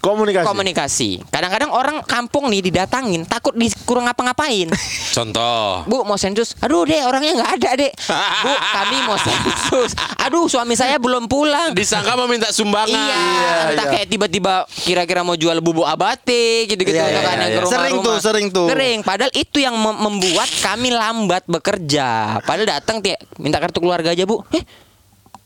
[0.00, 0.46] Komunikasi.
[0.46, 1.10] komunikasi.
[1.28, 4.66] Kadang-kadang orang kampung nih didatangin, takut dikurang ngapa-ngapain.
[5.16, 5.84] Contoh.
[5.84, 7.92] Bu mau sensus Aduh dek orangnya nggak ada dek
[8.42, 12.88] Bu kami mau sensus Aduh suami saya belum pulang Disangka meminta sumbangan.
[12.88, 17.62] Iya, entah kayak tiba-tiba kira-kira mau jual bubuk abate gitu-gitu Iya, iya, kan iya.
[17.62, 18.66] Sering tuh, sering tuh.
[18.68, 22.40] Sering, padahal itu yang mem- membuat kami lambat bekerja.
[22.42, 23.04] Padahal datang
[23.36, 24.40] minta kartu keluarga aja, Bu.
[24.50, 24.64] Eh,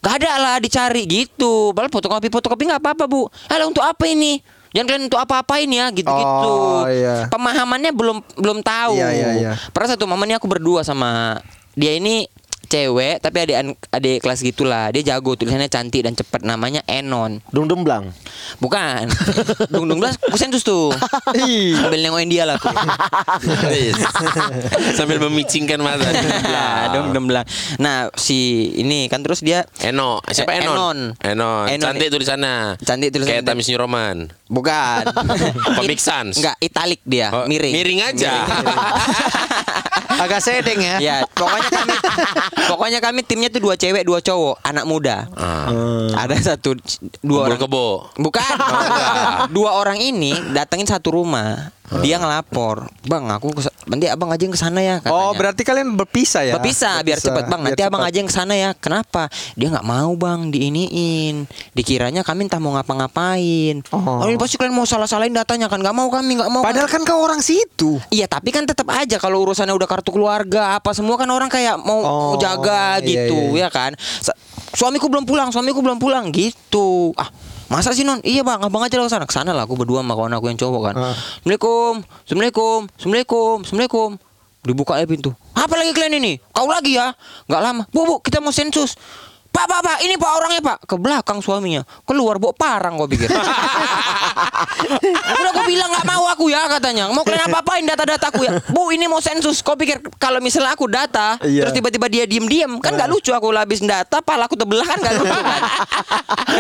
[0.07, 1.75] Gak ada lah dicari gitu.
[1.75, 3.27] Padahal fotokopi fotokopi nggak apa-apa bu.
[3.51, 4.39] Alah untuk apa ini?
[4.71, 6.55] Jangan kalian untuk apa-apain ya gitu-gitu.
[6.55, 7.27] Oh, iya.
[7.27, 8.95] Pemahamannya belum belum tahu.
[8.95, 9.53] Iya, iya, iya.
[9.75, 11.43] Pernah satu momen ini aku berdua sama
[11.75, 12.29] dia ini
[12.67, 13.57] cewek tapi adik
[13.91, 14.91] adik kelas gitulah.
[14.91, 17.39] Dia jago tulisannya cantik dan cepat namanya Enon.
[17.51, 18.11] Dung dung blang.
[18.59, 19.11] Bukan.
[19.75, 20.91] Dung dung belas aku sensus tuh.
[21.77, 22.71] Sambil nengokin dia lah aku.
[24.99, 26.07] Sambil memicingkan mata.
[26.47, 27.45] Nah, dung dung belang.
[27.79, 30.75] Nah, si ini kan terus dia Eno, siapa Enon?
[30.75, 30.99] Enon.
[31.23, 31.65] Enon.
[31.69, 31.83] Enon.
[31.83, 32.79] Cantik tulisannya.
[32.83, 33.43] Cantik tulisannya.
[33.43, 34.17] Kayak Tamis New Roman.
[34.47, 35.03] bukan.
[35.79, 36.39] Comic Sans.
[36.39, 37.75] Enggak, italik dia, Oh, miring.
[37.75, 38.47] Miring aja.
[40.17, 40.97] Agak sedeng ya.
[41.03, 41.97] Ya, pokoknya kami
[42.71, 45.29] pokoknya kami timnya tuh dua cewek, dua cowok, anak muda.
[46.17, 46.77] Ada satu
[47.21, 47.61] dua orang.
[47.61, 48.11] kebo.
[48.19, 48.43] Bukan.
[49.57, 51.76] dua orang ini datengin satu rumah.
[51.97, 55.15] Dia ngelapor, "Bang, aku kes- nanti Abang aja yang ke sana ya." katanya.
[55.15, 56.55] Oh, berarti kalian berpisah ya?
[56.55, 57.61] Berpisah biar cepat bang.
[57.61, 58.11] biar Nanti abang cepat.
[58.11, 58.71] aja yang ke sana ya.
[58.73, 59.23] Kenapa?
[59.55, 61.47] Dia nggak mau bang diiniin.
[61.73, 63.87] Dikiranya kami entah mau ngapa-ngapain.
[63.91, 64.23] Oh.
[64.23, 65.79] Oh, ini pasti kalian mau salah-salahin datanya kan?
[65.79, 66.63] Nggak mau kami, nggak mau.
[66.63, 68.03] Padahal kan kau orang situ.
[68.09, 71.79] Iya tapi kan tetap aja kalau urusannya udah kartu keluarga apa semua kan orang kayak
[71.79, 73.67] mau Oh, jaga iya, gitu iya.
[73.67, 73.95] ya kan.
[73.99, 74.35] Sa-
[74.69, 77.17] Suamiku belum pulang, suamiku belum pulang gitu.
[77.17, 77.31] Ah
[77.67, 78.23] Masa sih non?
[78.23, 80.47] Iya bang, abang aja lah ke sana Ke sana lah aku berdua sama kawan aku
[80.51, 80.95] yang cowok kan.
[80.95, 81.15] Ah.
[81.43, 81.95] Assalamualaikum.
[82.23, 82.79] Assalamualaikum.
[82.95, 83.55] Assalamualaikum.
[83.67, 84.11] Assalamualaikum.
[84.67, 85.31] Dibuka aja pintu.
[85.55, 86.33] Apa lagi kalian ini?
[86.51, 87.15] Kau lagi ya?
[87.47, 87.83] Nggak lama.
[87.95, 88.99] Bu, bu, kita mau sensus
[89.57, 90.85] Pak, pak, pak, ini pak orangnya pak.
[90.85, 91.81] Ke belakang suaminya.
[92.05, 93.33] Keluar bawa parang kau pikir.
[95.33, 97.09] Udah aku bilang nggak mau aku ya katanya.
[97.09, 98.61] Mau kalian apa-apain data-data aku ya?
[98.69, 99.65] Bu ini mau sensus.
[99.65, 101.65] Kau pikir kalau misalnya aku data Iya.
[101.65, 105.15] Terus tiba-tiba dia diem-diem Kan nggak lucu aku habis data Pala aku terbelah kan nggak
[105.25, 105.61] lucu kan?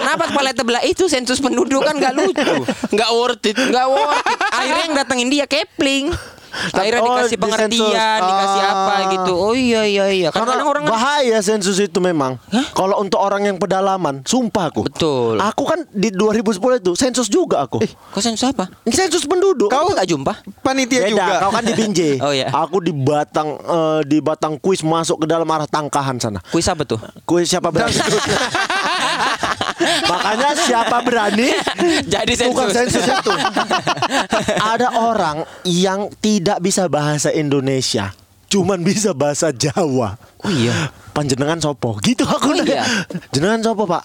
[0.00, 1.04] Kenapa kepala terbelah itu?
[1.12, 2.52] Sensus penduduk kan nggak lucu.
[2.96, 3.56] Nggak worth it.
[3.60, 4.38] Nggak worth it.
[4.56, 6.16] Akhirnya yang datengin dia Kepling
[6.72, 8.26] Akhirnya Oh, dikasih di pengertian sensus.
[8.26, 9.00] Dikasih apa Ah.
[9.10, 12.40] gitu Oh iya iya iya Karena Kadang-kadang orang bahaya sensus itu memang.
[12.72, 14.84] Kalau untuk orang yang pedalaman, sumpah aku.
[14.84, 15.36] Betul.
[15.38, 17.80] Aku kan di 2010 itu sensus juga aku.
[18.10, 18.70] Kau sensus apa?
[18.86, 19.68] Sensus penduduk.
[19.68, 20.32] Kau nggak jumpa?
[20.60, 21.26] Panitia Beda, juga.
[21.40, 22.14] kau kan di Binjai.
[22.26, 22.48] Oh, iya.
[22.50, 26.38] Aku di Batang eh, di Batang Kuis masuk ke dalam arah Tangkahan sana.
[26.48, 26.98] Kuis apa tuh?
[27.22, 27.92] Kuis siapa berani?
[30.06, 31.50] Makanya siapa berani?
[32.06, 33.02] Jadi Bukan sensus.
[33.02, 33.32] sensus itu.
[34.72, 38.14] Ada orang yang tidak bisa bahasa Indonesia,
[38.46, 40.14] cuman bisa bahasa Jawa.
[40.38, 40.94] Oh iya.
[41.10, 41.98] Panjenengan sopo?
[41.98, 42.84] Gitu aku Oh, iya.
[42.84, 42.84] nanya.
[43.32, 44.02] Jenengan sopo, Pak?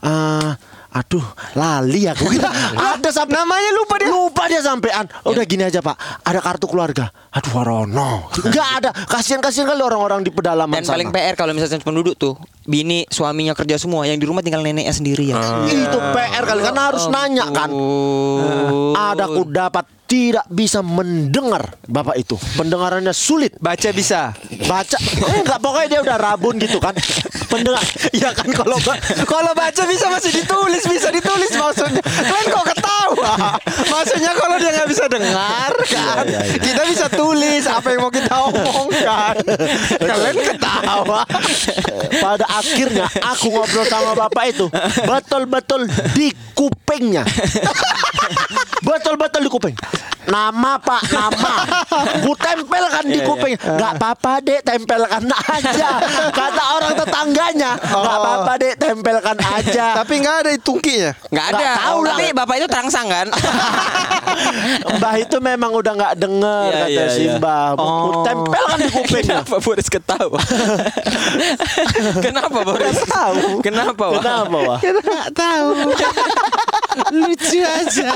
[0.00, 0.50] Eh,
[0.92, 2.30] aduh, lali aku.
[2.30, 2.46] Gitu.
[2.94, 4.06] Ada sampai namanya lupa dia.
[4.06, 5.10] Lupa dia sampean.
[5.26, 6.22] Udah gini aja, Pak.
[6.22, 7.10] Ada kartu keluarga.
[7.34, 8.30] Aduh, Warono.
[8.38, 8.90] Enggak ada.
[8.94, 10.94] Kasihan-kasihan kali orang-orang di pedalaman Dan sana.
[10.96, 14.94] paling PR kalau misalnya penduduk tuh Bini suaminya kerja semua Yang di rumah tinggal neneknya
[14.94, 17.74] sendiri ya Itu PR kali karena harus nanya kan.
[17.74, 18.94] Oh.
[18.94, 24.36] Ada aku dapat tidak bisa mendengar bapak itu pendengarannya sulit Baca bisa.
[24.68, 24.96] baca
[25.40, 26.92] enggak pokoknya dia udah rabun gitu kan
[27.48, 27.80] pendengar
[28.12, 32.00] ya kan kalau ba- Kalau baca bisa masih ditulis, bisa ditulis maksudnya.
[32.02, 33.32] Kalian kok ketawa?
[33.64, 36.24] Maksudnya kalau dia nggak bisa dengar kan,
[36.58, 39.34] kita bisa tulis apa yang mau kita omongkan.
[39.96, 41.20] Kalian ketawa.
[42.14, 44.66] pada akhirnya aku ngobrol sama bapak itu
[45.02, 45.80] betul-betul
[46.12, 47.24] di kupingnya
[48.82, 49.76] betul-betul di kuping
[50.28, 51.54] nama pak nama
[52.22, 55.90] ku tempelkan di kuping nggak apa-apa dek tempelkan aja
[56.30, 61.10] kata orang tetangganya nggak apa-apa dek tempelkan aja Tapi nggak ada tungkinya.
[61.30, 62.16] Nggak ada tahu lah.
[62.16, 63.26] Tapi bapak itu terangsang kan
[64.98, 67.36] Mbah itu memang udah nggak denger Iya, kata iya, si iya.
[67.38, 67.66] Mbah.
[67.76, 69.40] Ku tempelkan di kupingnya.
[69.42, 70.40] Kenapa Boris ketawa
[72.24, 73.62] Kenapa Boris tahu.
[73.62, 74.20] Kenapa Wak?
[74.22, 74.78] Kenapa wah?
[74.80, 75.68] Nggak tahu.
[77.16, 78.10] Lucu aja.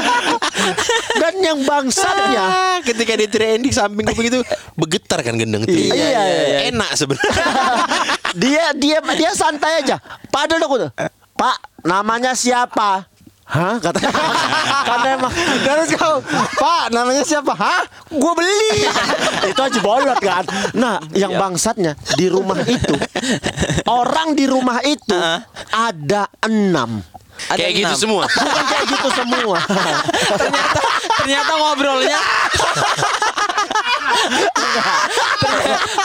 [1.16, 1.58] Dan yang
[1.96, 4.40] bangsatnya Ah, ketika di trending samping kuping itu
[4.76, 5.88] bergetar kan gendeng itu.
[5.88, 6.58] Iya, iya, iya.
[6.70, 7.32] Enak sebenarnya.
[8.42, 9.96] dia dia dia santai aja.
[10.28, 10.90] Padahal aku tuh,
[11.36, 11.56] Pak,
[11.88, 13.08] namanya siapa?
[13.46, 13.78] Hah?
[13.78, 14.02] Kata
[14.90, 15.32] karena emang
[15.62, 16.18] Terus kau,
[16.58, 17.54] Pak, namanya siapa?
[17.54, 17.86] Hah?
[18.10, 18.90] Gue beli.
[19.54, 20.42] itu aja bolot kan.
[20.74, 22.98] Nah, yang bangsatnya di rumah itu
[23.86, 25.14] orang di rumah itu
[25.70, 26.98] ada enam.
[27.46, 28.00] Ada Kayak gitu enam.
[28.00, 28.24] semua.
[28.48, 29.56] Bukan kayak gitu semua.
[30.40, 30.80] ternyata
[31.20, 32.18] ternyata ngobrolnya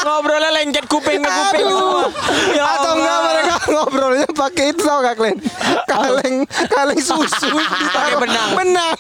[0.02, 2.04] ngobrolnya lengket kuping ke kuping semua.
[2.52, 5.38] Ya Atau enggak mereka ngobrolnya pakai itu tau gak kalian?
[5.86, 6.36] Kaleng
[6.68, 7.50] kaleng susu
[7.88, 8.50] Pakai benang.
[8.54, 8.96] Benang.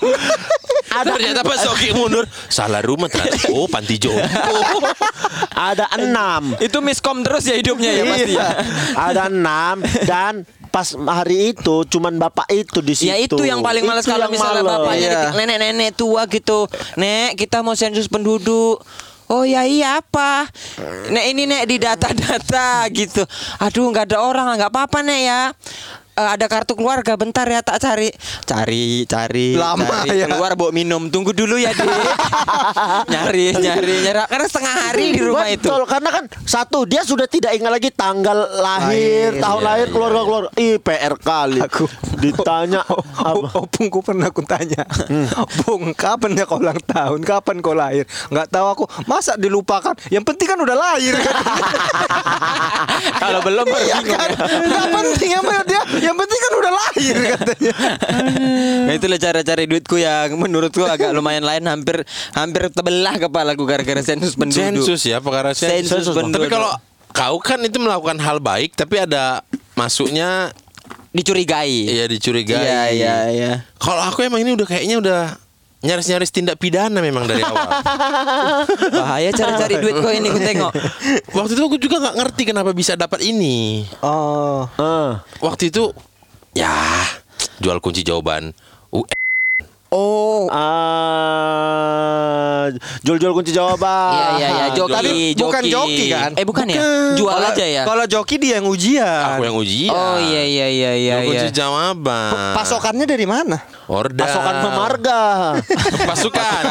[0.91, 3.38] Ternyata pas Soki mundur salah rumah ternyata.
[3.51, 4.21] Oh panti jompo.
[5.51, 6.55] ada enam.
[6.57, 8.47] Itu miskom terus ya hidupnya ya pasti ya.
[8.93, 10.34] ada enam dan
[10.67, 13.07] pas hari itu cuman bapak itu di situ.
[13.07, 14.71] Ya itu yang paling males kalau misalnya males.
[14.79, 15.19] bapaknya Iya.
[15.21, 16.65] di- nenek-nenek tua gitu.
[16.95, 18.79] Nek, kita mau sensus penduduk.
[19.32, 20.44] Oh ya iya apa?
[21.08, 23.24] Nek ini nek di data-data gitu.
[23.63, 25.41] Aduh nggak ada orang nggak apa-apa nek ya.
[26.15, 28.10] Eh, ada kartu keluarga bentar ya tak cari.
[28.43, 30.28] Cari cari Lama cari, ya.
[30.28, 31.08] keluar bawa minum.
[31.12, 31.86] Tunggu dulu ya dek
[33.13, 34.19] nyari nyari nyari.
[34.28, 35.67] Karena setengah hari di rumah itu.
[35.67, 39.88] Betul, karena kan satu dia sudah tidak ingat lagi tanggal lahir, Lahir, tahun iya, lahir
[39.88, 39.93] iya.
[39.93, 40.50] keluarga keluarga.
[40.58, 41.60] Ih, PR kali.
[41.63, 41.86] Aku
[42.19, 42.82] ditanya
[43.30, 43.47] apa?
[43.58, 44.84] Opungku pernah aku tanya.
[45.63, 47.19] Bung kapan ya kau ulang tahun?
[47.24, 48.06] Kapan kau lahir?
[48.30, 48.84] Nggak tahu aku.
[49.08, 49.95] Masa dilupakan?
[50.12, 51.15] Yang penting kan udah lahir
[53.21, 54.30] kalau belum baru Iya bingung kan?
[54.30, 54.45] ya.
[54.62, 57.74] Nggak penting apa dia Yang penting kan udah lahir katanya
[58.84, 62.04] Nah itulah cara cari duitku yang menurutku agak lumayan lain hampir
[62.36, 64.84] hampir terbelah kepalaku gara-gara sensus penduduk.
[64.84, 65.88] Sensus ya perkara sensus.
[66.04, 66.52] Sensus penduduk.
[66.52, 66.71] Tapi kalau
[67.15, 69.39] kau kan itu melakukan hal baik tapi ada
[69.80, 70.52] masuknya
[71.15, 71.88] dicurigai.
[71.88, 72.60] ya dicurigai.
[72.60, 73.52] Iya iya iya.
[73.80, 75.21] Kalau aku emang ini udah kayaknya udah
[75.82, 77.70] nyaris-nyaris tindak pidana memang dari awal.
[79.02, 80.72] Bahaya cara cari duit kau ini ku tengok.
[81.34, 83.86] Waktu itu aku juga nggak ngerti kenapa bisa dapat ini.
[84.02, 85.22] Oh Ah.
[85.41, 85.89] Waktu itu
[86.54, 86.74] ya
[87.58, 88.54] jual kunci jawaban.
[88.91, 89.20] UN.
[89.91, 91.91] Oh Ah,
[93.04, 94.15] jual-jual kunci jawaban.
[94.15, 96.32] Iya iya iya joki Tapi bukan joki kan?
[96.39, 96.80] Eh bukan, ya?
[97.19, 97.84] Jual Kalau- aja ya.
[97.84, 99.91] Kalau joki dia yang ujian Aku yang ujian.
[99.91, 101.19] Oh iya iya iya iya.
[101.19, 101.56] Jual kunci iya.
[101.60, 102.56] jawaban.
[102.56, 103.60] Pasokannya dari mana?
[103.91, 104.23] Orda.
[104.23, 105.21] Pasokan memarga.
[106.10, 106.63] Pasukan.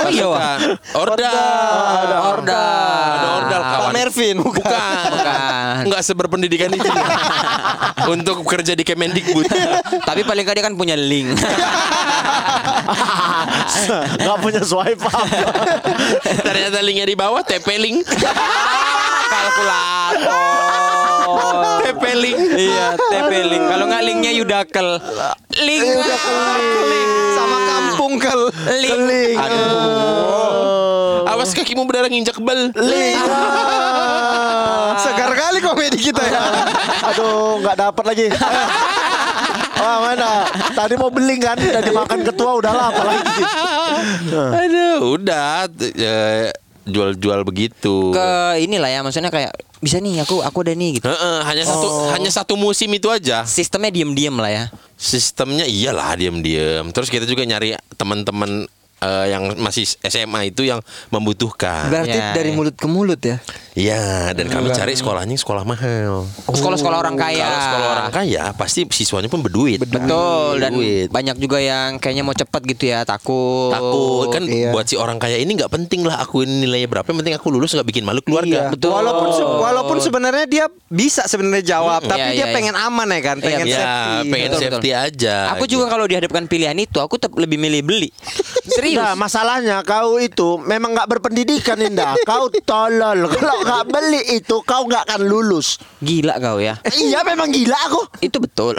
[0.00, 0.24] Oh iya.
[0.24, 0.58] Pasukan.
[0.96, 1.32] Orda.
[2.00, 2.64] Ada orda.
[3.12, 3.92] Ada orda Pak.
[3.92, 4.64] Mervin bukan.
[4.64, 5.08] Bukan.
[5.12, 5.84] Bukan.
[5.84, 6.88] Enggak seberpendidikan itu.
[8.16, 9.44] Untuk kerja di Kemendikbud.
[10.00, 11.36] Tapi paling kali kan punya link.
[14.26, 15.26] Gak punya swipe up.
[16.46, 18.06] Ternyata linknya di bawah TP link.
[19.32, 20.20] Kalkulator.
[21.82, 22.38] TP link.
[22.56, 23.64] iya, TP link.
[23.66, 24.88] Kalau nggak linknya Yudakel.
[25.60, 25.86] Link.
[26.88, 28.40] Link sama kampung kel.
[28.80, 29.00] Link.
[29.08, 29.38] Link.
[31.32, 32.70] Awas kakimu berdarah nginjak bel.
[35.00, 36.42] Segar kali komedi kita ya.
[37.12, 38.26] Aduh, nggak dapat lagi.
[39.82, 40.46] Wah mana?
[40.78, 43.42] Tadi mau beli kan, udah dimakan ketua udah lah apalagi.
[44.62, 45.66] Aduh, udah
[45.98, 46.54] eh,
[46.86, 48.14] jual-jual begitu.
[48.14, 49.50] Ke inilah ya, maksudnya kayak
[49.82, 51.10] bisa nih aku aku ada nih gitu.
[51.10, 53.42] Heeh, hanya satu hanya satu musim itu aja.
[53.42, 54.64] Sistemnya diem-diem lah ya.
[54.94, 56.94] Sistemnya iyalah diam-diam.
[56.94, 58.70] Terus kita juga nyari teman-teman
[59.02, 61.88] eh, yang masih SMA itu yang membutuhkan.
[61.88, 62.54] Berarti Ya, dari ya.
[62.54, 63.42] mulut ke mulut ya.
[63.72, 66.28] Iya, dan kami cari sekolahnya sekolah mahal.
[66.44, 67.40] Sekolah-sekolah orang kaya.
[67.42, 69.80] Kalau sekolah orang kaya pasti siswanya pun berduit.
[69.80, 71.08] Betul dan Berduit.
[71.08, 73.72] banyak juga yang kayaknya mau cepat gitu ya, takut.
[73.72, 74.70] takut kan Iya.
[74.70, 77.48] buat si orang kaya ini nggak penting lah aku ini nilainya berapa yang penting aku
[77.48, 78.70] lulus nggak bikin malu keluarga Iya.
[78.70, 78.92] Betul.
[78.92, 82.54] Walaupun se- walaupun sebenarnya dia bisa sebenarnya jawab, Mm, tapi iya, dia iya, iya.
[82.54, 84.28] pengen aman ya kan, pengen ya safety.
[84.28, 88.08] pengen Betul, safety aja Aku juga kalau dihadapkan pilihan itu, aku tetap lebih milih beli.
[88.66, 88.90] Serius.
[88.96, 92.14] Nah, masalahnya kau itu memang nggak berpendidikan Indah.
[92.28, 93.26] Kau tolol.
[93.28, 95.76] Kalau nggak beli itu kau nggak akan lulus.
[96.00, 96.78] Gila kau ya.
[96.94, 98.02] iya memang gila aku.
[98.22, 98.78] Itu betul.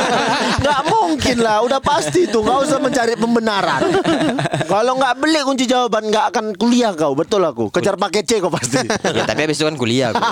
[0.62, 3.82] Nggak mungkin lah, udah pasti tuh nggak usah mencari pembenaran.
[4.66, 7.68] Kalau nggak beli kunci jawaban nggak akan kuliah kau, betul aku.
[7.70, 8.82] Kejar pakai C kau pasti.
[8.86, 10.22] ya tapi habis itu kan kuliah aku.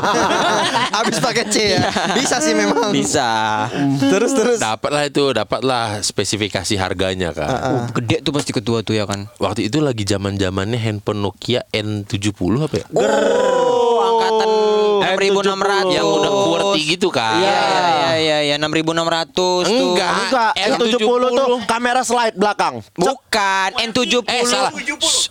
[0.96, 1.80] Habis pakai C ya.
[2.14, 2.90] Bisa sih memang.
[2.90, 3.66] Bisa.
[3.98, 4.58] Terus terus.
[4.58, 9.13] dapatlah itu dapatlah spesifikasi harganya kan Uh, gede tuh pasti ketua tuh ya kan.
[9.36, 14.48] Waktu itu lagi zaman zamannya handphone Nokia N70 apa ya Oh, angkatan
[15.14, 19.62] 6600 yang udah QWERTY gitu kan Iya iya iya iya 6600 tuh.
[19.64, 20.10] Enggak.
[20.26, 20.98] Enggak, N70
[21.30, 22.82] tuh kamera slide belakang.
[22.94, 24.24] Bukan N70.
[24.26, 24.72] eh salah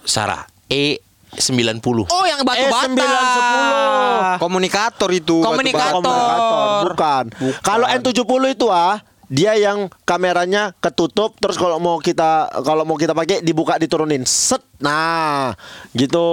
[0.03, 0.99] Sarah E
[1.33, 2.85] 90 Oh, yang batu bata.
[2.85, 4.37] E910.
[4.37, 5.41] Komunikator itu.
[5.41, 6.01] Komunikator.
[6.05, 7.23] Komunikator, bukan.
[7.61, 8.21] Kalau N70
[8.53, 13.75] itu ah dia yang kameranya ketutup terus kalau mau kita kalau mau kita pakai dibuka
[13.75, 15.55] diturunin set nah
[15.93, 16.27] gitu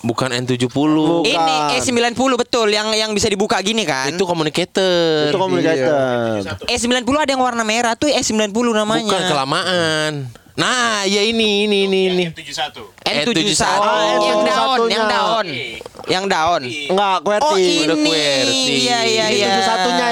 [0.00, 1.24] bukan N70 Bukan.
[1.24, 4.08] Ini E90 betul yang yang bisa dibuka gini kan.
[4.08, 9.04] itu communicator itu komunikator E90 ada yang warna merah tuh E90 namanya.
[9.04, 10.12] bukan kelamaan
[10.52, 12.76] nah ya ini ini ini ini M71.
[13.02, 14.92] N71 Oh, yang daun, N71-nya.
[14.92, 15.46] yang daun.
[16.04, 16.62] Yang daun.
[16.90, 18.04] enggak QWERTY Oh, Udah ini.
[18.04, 18.74] QWERTY.
[18.78, 19.48] Iya iya iya.
[19.58, 20.11] 71-nya ya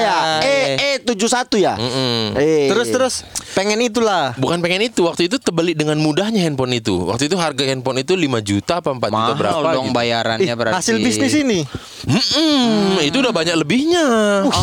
[1.21, 2.33] 71 ya Mm-mm.
[2.35, 2.67] Eh.
[2.67, 3.13] Terus terus
[3.51, 4.33] pengen itulah.
[4.35, 8.13] Bukan pengen itu Waktu itu terbeli dengan mudahnya handphone itu Waktu itu harga handphone itu
[8.13, 9.97] 5 juta apa 4 juta Mahal berapa dong gitu.
[9.97, 10.75] bayarannya berarti.
[10.75, 11.59] hasil bisnis ini.
[12.01, 14.05] Mm-mm, Itu udah banyak lebihnya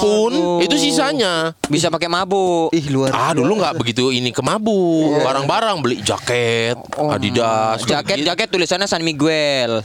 [0.02, 0.58] Pun Aduh.
[0.60, 2.70] Itu sisanya Bisa pakai mabuk.
[2.70, 3.12] Ih luar.
[3.12, 8.26] Ah dulu nggak begitu ini ke mabuk Barang-barang beli jaket Adidas Jaket gitu.
[8.26, 9.80] jaket tulisannya San Miguel.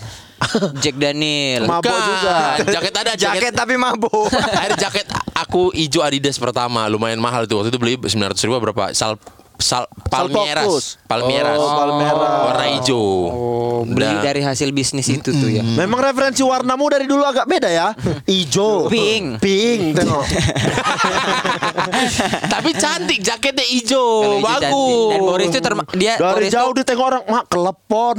[0.84, 1.66] Jack Daniel.
[1.66, 2.02] Mabuk Bukan.
[2.06, 2.38] juga.
[2.64, 4.30] Jaket ada Jaket jaket tapi mabuk.
[4.34, 8.94] Ada jaket aku hijau Adidas pertama lumayan mahal itu waktu itu beli 900 ribu berapa
[8.94, 9.18] sal
[9.58, 11.58] sal palmieras, palmieras.
[11.58, 12.28] Oh, Palmera.
[12.46, 13.00] Warna hijau.
[13.00, 14.22] Oh, beli Udah.
[14.24, 15.62] dari hasil bisnis itu tuh ya.
[15.62, 17.88] Memang referensi warnamu dari dulu agak beda ya.
[18.26, 18.88] Ijo.
[18.88, 19.40] Pink.
[19.40, 20.24] Pink, tengok.
[22.54, 24.64] Tapi cantik jaketnya hijau, Kalau hijau bagus.
[24.64, 25.10] cantik.
[25.10, 25.60] Dan Boris itu
[25.94, 28.16] dia Dari Boris jauh tuh ditengok orang, mak kelepon.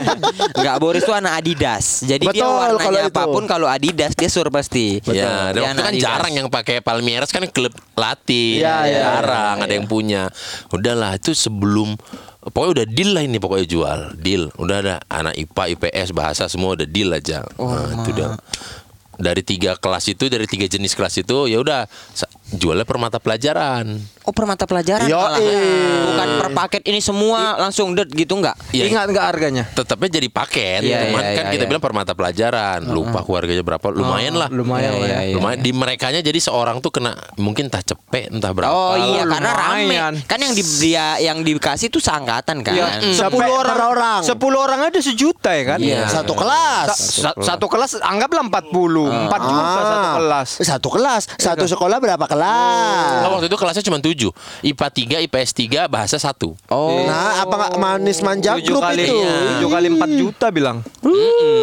[0.58, 1.84] Enggak Boris tuh anak Adidas.
[2.04, 3.12] Jadi dia Betul, kalau warnanya itu.
[3.12, 5.00] apa pun kalau Adidas dia sur pasti.
[5.10, 6.04] Ya, dan Dia waktu kan Adidas.
[6.04, 10.32] jarang yang pakai Palmieras kan klub latih, Iya, iya, jarang ada yang punya.
[10.70, 11.98] Udahlah itu sebelum
[12.40, 14.48] pokoknya udah deal lah ini pokoknya jual deal.
[14.56, 17.42] Udah ada anak IPA, IPS, bahasa semua udah deal aja.
[17.58, 18.38] Nah, itu udah
[19.20, 21.84] dari tiga kelas itu dari tiga jenis kelas itu ya udah
[22.56, 24.00] jualnya per mata pelajaran.
[24.30, 25.18] Oh per mata pelajaran Yoi.
[25.18, 25.38] malah.
[26.06, 28.54] Bukan per paket ini semua langsung det gitu enggak?
[28.70, 29.64] Ya, Ingat nggak harganya?
[29.66, 31.68] tetapnya jadi paket, Iya, cuman iya, kan iya, kita iya.
[31.68, 32.86] bilang per mata pelajaran.
[32.86, 34.46] Lupa keluarganya berapa, lumayan lah.
[34.46, 35.10] Lumayan Iya, lah ya.
[35.10, 35.34] iya, iya.
[35.34, 38.70] Lumayan di merekanya jadi seorang tuh kena mungkin entah cepet entah berapa.
[38.70, 40.12] Oh iya karena lumayan.
[40.14, 40.22] rame.
[40.24, 42.70] Kan yang di dia yang dikasih tuh seangkatan kan.
[42.72, 43.10] Ya, Mm.
[43.12, 44.20] sepuluh orang, orang.
[44.22, 45.78] sepuluh orang ada sejuta ya kan?
[45.80, 46.06] Iya.
[46.06, 46.86] Satu kelas.
[46.86, 50.14] Sa- sa- satu kelas anggaplah 40 4 juta satu Ah.
[50.14, 50.48] kelas.
[50.60, 51.22] Satu kelas.
[51.36, 53.18] Satu sekolah berapa kelas?
[53.18, 56.36] Nah, waktu itu kelasnya cuma 7 IPA 3, IPS 3, bahasa 1
[56.68, 57.08] Oh.
[57.08, 59.16] Nah, apa nggak manis manja 7 grup kali itu?
[59.16, 60.84] tujuh kali 4 juta bilang.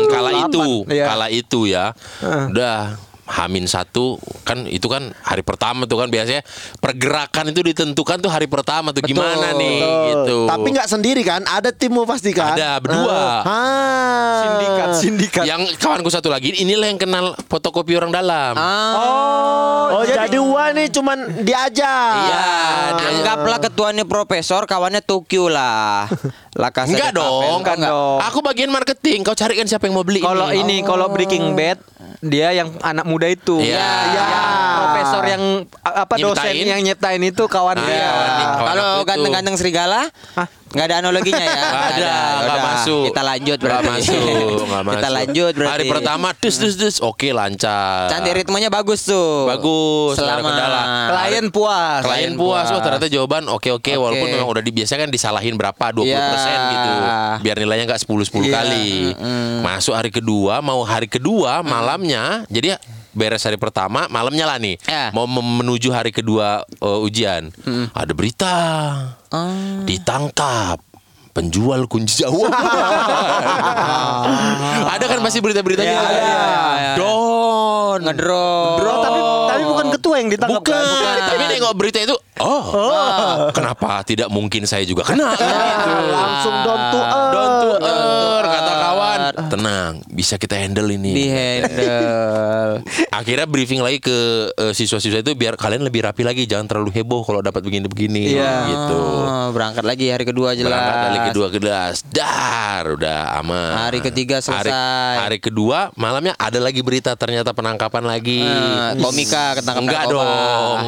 [0.09, 1.05] Kala itu Iya.
[1.05, 6.47] Kala itu ya Udah Hamin satu kan itu kan hari pertama tuh kan biasanya
[6.79, 10.07] pergerakan itu ditentukan tuh hari pertama tuh gimana nih Betul.
[10.07, 10.37] gitu.
[10.47, 11.43] Tapi nggak sendiri kan?
[11.43, 12.55] Ada timmu pasti kan?
[12.55, 13.43] Ada, berdua.
[13.43, 14.35] Ah.
[14.39, 15.43] Sindikat, sindikat.
[15.43, 18.55] Yang kawanku satu lagi inilah yang kenal fotokopi orang dalam.
[18.55, 18.95] Ah.
[19.87, 22.15] Oh, jadi Wan nih cuman diajak.
[22.23, 22.47] Iya,
[22.95, 26.07] dia- Anggaplah ketuanya profesor, kawannya Tokyo lah.
[26.57, 28.17] Lah Casa Enggak dong, Bukan dong.
[28.19, 29.21] Aku bagian marketing.
[29.21, 30.65] Kau carikan siapa yang mau beli Kalau ini.
[30.65, 31.77] ini kalau Breaking Bad
[32.17, 33.61] dia yang anak muda itu.
[33.61, 33.85] Iya.
[34.09, 34.27] Yang
[34.75, 35.43] profesor yang
[35.79, 36.65] apa dosen Nyiptain.
[36.65, 38.01] yang nyiptain itu kawan Iya, dia.
[38.03, 38.47] kawan dia.
[38.47, 40.01] Kawan Kalau ganteng-ganteng serigala,
[40.67, 41.55] nggak ada analoginya ya?
[41.67, 43.03] Nggak ada, nggak Udah, masuk.
[43.07, 43.87] Kita lanjut Nggak berarti.
[43.89, 44.27] masuk,
[44.61, 44.97] nggak masuk.
[44.97, 45.71] Kita lanjut berarti.
[45.73, 48.07] Hari pertama dus dus dus, oke lancar.
[48.07, 49.47] Cantik ritmenya bagus tuh.
[49.47, 50.81] Bagus, Selama kendala.
[51.07, 52.01] Klien puas.
[52.01, 56.55] Klien puas, oh ternyata jawaban oke oke walaupun memang udah dibiasakan disalahin berapa 20% Iya.
[56.67, 56.91] gitu.
[57.41, 58.87] Biar nilainya nggak 10 10 kali.
[59.59, 62.75] Masuk hari kedua, mau hari kedua malamnya jadi
[63.17, 65.09] beres hari pertama malamnya lah nih Ya.
[65.09, 67.49] mau menuju hari kedua uh, ujian
[67.91, 68.53] ada berita
[69.27, 69.83] Ah.
[69.83, 70.77] ditangkap
[71.33, 72.47] penjual kunci Jawa
[74.93, 76.37] ada kan pasti berita-beritanya Iya, iya,
[76.77, 76.91] iya.
[76.95, 78.77] don Ngedrop.
[78.77, 81.17] Oh, tapi tapi bukan ketua yang ditangkap Bukan, kan?
[81.27, 82.63] tapi nengok berita itu, oh,
[83.49, 85.33] kenapa tidak mungkin saya juga kena?
[85.33, 85.91] Gitu.
[86.15, 87.31] Langsung down to earth.
[87.33, 89.06] Don't to earth, kata kawan.
[89.33, 91.11] Tenang, bisa kita handle ini.
[91.11, 92.71] Di handle.
[93.19, 94.17] Akhirnya briefing lagi ke
[94.53, 98.37] eh, siswa-siswa itu biar kalian lebih rapi lagi, jangan terlalu heboh kalau dapat begini-begini.
[98.37, 98.55] Iya.
[98.69, 98.99] Gitu.
[99.51, 100.71] Berangkat lagi hari kedua jelas.
[100.71, 103.71] Berangkat kali kedua kelas, dar, udah aman.
[103.87, 105.15] Hari ketiga Hari, selesai.
[105.17, 108.43] hari kedua malamnya ada lagi berita ternyata penangkapan lagi.
[108.43, 110.23] Eh, komika ketangkap Enggak narkoba.
[110.23, 110.81] dong.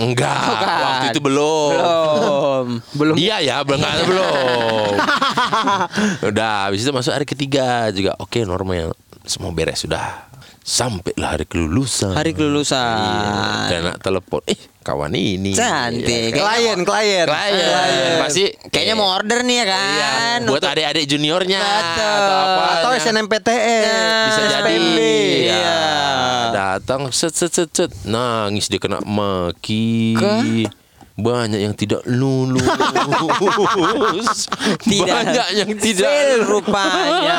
[0.00, 0.78] Enggak, Bukan.
[0.80, 1.72] waktu itu belum.
[1.76, 2.66] Belum.
[2.96, 3.14] Belum.
[3.20, 4.92] Dia ya, belum enggak belum.
[6.32, 8.16] Udah, habis itu masuk hari ketiga juga.
[8.16, 8.96] Oke, normal.
[9.28, 10.24] Semua beres sudah.
[10.64, 12.16] Sampailah hari kelulusan.
[12.16, 12.96] Hari kelulusan.
[12.96, 13.68] Iya.
[13.68, 15.52] Dan nak telepon, eh kawan ini.
[15.52, 16.32] Cantik.
[16.32, 16.40] Iya.
[16.40, 17.26] Klien, klien.
[17.28, 18.16] Klien.
[18.18, 20.38] Pasti Kayaknya mau order nih ya kan.
[20.40, 22.08] Iya, buat adik-adik juniornya Betul.
[22.16, 23.84] atau apa Atau SNMPTN.
[24.26, 24.74] bisa jadi.
[25.44, 25.78] Iya.
[26.50, 30.79] datang set set set set nangis dia kena maki Ke?
[31.20, 32.64] Banyak yang tidak lulus
[34.90, 35.06] Tidak.
[35.06, 37.38] banyak yang tidak Fail rupanya.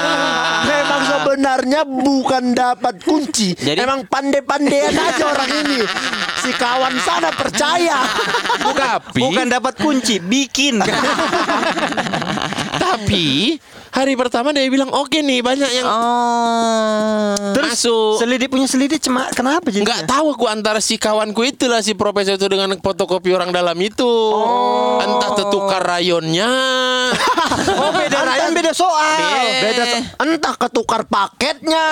[0.65, 3.53] Memang sebenarnya bukan dapat kunci.
[3.57, 5.81] Jadi- Emang pandai-pandaian aja orang ini.
[6.41, 8.01] Si kawan sana percaya.
[8.61, 10.81] tapi Bukan dapat kunci, bikin.
[12.83, 13.57] tapi
[13.91, 17.35] hari pertama dia bilang oke nih banyak yang Oh.
[17.51, 19.83] Terus masuk selidik punya selidik cuma kenapa jadi?
[19.83, 24.11] Nggak tahu aku antara si kawanku itulah si profesor itu dengan fotokopi orang dalam itu.
[24.97, 26.51] Entah tertukar rayonnya.
[27.61, 29.43] Oh beda rayon beda soal.
[29.59, 31.83] Beda so- entah ketukar paketnya.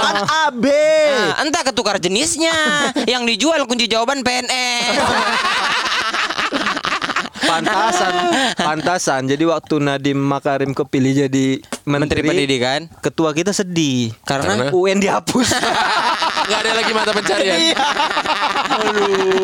[0.00, 0.64] Kan AB.
[0.68, 2.52] Nah, entah ketukar jenisnya
[3.12, 4.96] yang dijual kunci jawaban PNS.
[7.40, 8.14] Pantasan,
[8.54, 9.22] pantasan.
[9.24, 11.46] Jadi waktu Nadiem Makarim kepilih jadi
[11.82, 12.80] Menteri menteri, Pendidikan.
[13.00, 14.54] ketua kita sedih Karena?
[14.60, 14.70] Karena?
[14.70, 15.48] UN dihapus.
[16.46, 17.58] Nggak ada lagi mata pencarian.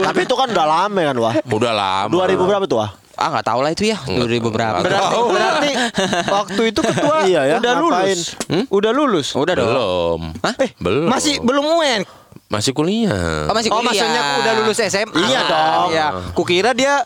[0.03, 1.35] Tapi itu kan udah lama kan wah.
[1.43, 2.11] Udah lama.
[2.11, 2.91] 2000 berapa tuh wah?
[3.17, 4.77] Ah nggak tahu lah itu ya 2000 berapa.
[4.79, 5.71] berarti, berarti
[6.37, 8.13] waktu itu ketua Iya ya, udah ngapain?
[8.13, 8.21] lulus.
[8.69, 9.29] Udah lulus.
[9.33, 9.67] Udah dong.
[9.67, 10.21] Belum.
[10.45, 10.55] Hah?
[10.61, 11.09] Eh, Belum.
[11.09, 12.05] Masih belum UN.
[12.47, 13.51] Masih kuliah.
[13.51, 13.91] Oh masih Oh kuliah.
[13.91, 15.89] maksudnya udah lulus SMA Iya dong.
[15.91, 17.03] Iya Kukira dia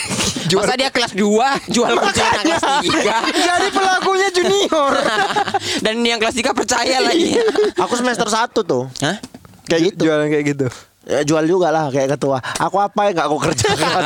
[0.54, 1.26] Masa dia kelas 2
[1.66, 4.92] jual kucing anak kelas 3 Jadi pelakunya junior
[5.84, 7.34] Dan yang kelas 3 percaya lagi
[7.74, 8.86] Aku semester 1 tuh.
[9.02, 9.18] Hah?
[9.66, 10.02] Kayak gitu.
[10.06, 10.66] Jualan kayak gitu
[11.04, 12.40] Ya, jual juga lah kayak ketua.
[12.56, 14.00] Aku apa yang gak aku kerjakan?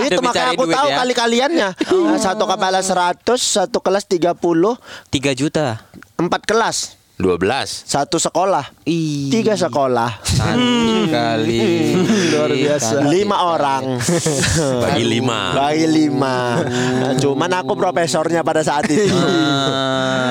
[0.00, 0.96] Itu Demi makanya aku tahu ya.
[0.96, 1.68] kali-kaliannya.
[1.76, 4.80] Nah, Satu kepala 100, satu kelas 30, 3
[5.36, 5.84] juta
[6.16, 7.86] empat kelas, 12.
[7.86, 8.74] satu sekolah,
[9.30, 11.94] tiga sekolah, Cantik kali
[12.32, 13.06] Luar biasa.
[13.06, 13.82] lima orang.
[14.82, 15.38] Bagi lima.
[15.54, 16.36] Bagi lima.
[16.98, 19.06] Nah, Cuman aku profesornya pada saat itu.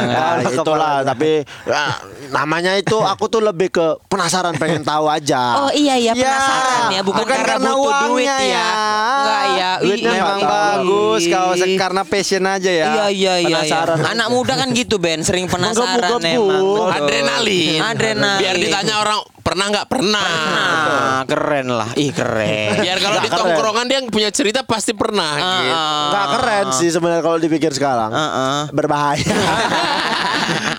[0.01, 1.83] Ya, itulah tapi ya,
[2.29, 5.61] namanya itu aku tuh lebih ke penasaran pengen tahu aja.
[5.61, 8.37] Oh iya iya Ya, penasaran ya bukan, bukan karena, karena butuh duit ya.
[8.41, 8.67] ya.
[9.15, 9.71] Enggak ya.
[9.79, 11.77] Duitnya Ih, Memang bagus kau Ih.
[11.77, 12.85] karena passion aja ya.
[12.87, 13.33] Iya iya iya.
[13.39, 13.57] iya.
[13.61, 14.09] Penasaran aja.
[14.11, 16.80] Anak muda kan gitu Ben, sering penasaran emang.
[16.83, 16.97] Betul.
[16.97, 17.79] Adrenalin.
[17.79, 18.39] Adrenalin.
[18.39, 20.23] Biar ditanya orang pernah nggak pernah.
[20.23, 21.89] Nah, keren lah.
[21.93, 22.77] Ih keren.
[22.77, 25.33] Biar kalau di tongkrongan dia punya cerita pasti pernah.
[25.35, 25.75] gitu.
[26.09, 28.09] Nggak keren sih sebenarnya kalau dipikir sekarang.
[28.09, 28.59] Heeh.
[28.71, 29.21] Berbahaya.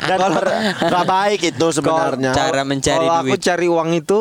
[0.02, 2.32] Dan ber- nggak baik itu sebenarnya.
[2.32, 3.42] Cara mencari Kalau aku duit.
[3.42, 4.18] cari uang itu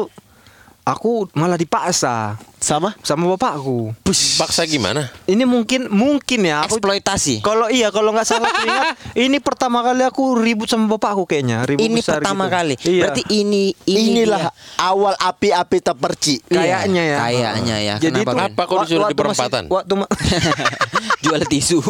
[0.81, 2.93] aku malah dipaksa Sama?
[3.01, 3.89] sama bapakku.
[4.37, 5.09] Paksa gimana?
[5.25, 7.41] Ini mungkin mungkin ya aku Eksploitasi.
[7.41, 8.85] kalau iya kalau nggak salah aku ingat
[9.25, 12.53] ini pertama kali aku ribut sama bapakku kayaknya ribut Ini besar pertama gitu.
[12.53, 12.75] kali.
[12.79, 13.01] Iya.
[13.01, 16.45] Berarti ini ini Inilah awal api-api terpercik.
[16.45, 16.53] dia.
[16.55, 17.17] kayaknya ya.
[17.19, 17.95] Kayaknya ya.
[17.97, 18.45] Jadi Kenapa, itu?
[18.47, 19.63] Apa kau disuruh di masih- perempatan?
[19.65, 20.11] Waktu ma-
[21.23, 21.81] Jual tisu.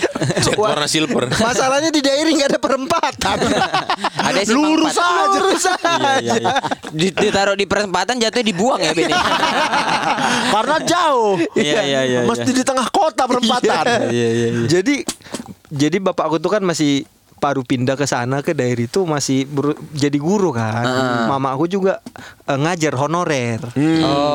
[0.56, 1.28] Warna silver.
[1.30, 3.36] masalahnya di daerah nggak ada perempatan.
[4.16, 5.04] Ada simpang lurus empat.
[5.04, 5.38] aja.
[5.38, 6.32] Lurus aja.
[6.90, 9.12] Di- Ditaruh di perempatan jatuhnya dibuang ya Ben.
[10.54, 11.36] Karena jauh.
[11.54, 13.84] Iya, iya, iya, Mesti di tengah kota perempatan.
[14.68, 15.04] Jadi
[15.74, 17.02] jadi bapakku tuh kan masih
[17.44, 20.88] baru pindah ke sana ke daerah itu masih ber- jadi guru kan.
[21.28, 22.00] Mama aku juga
[22.42, 23.60] eh, ngajar honorer.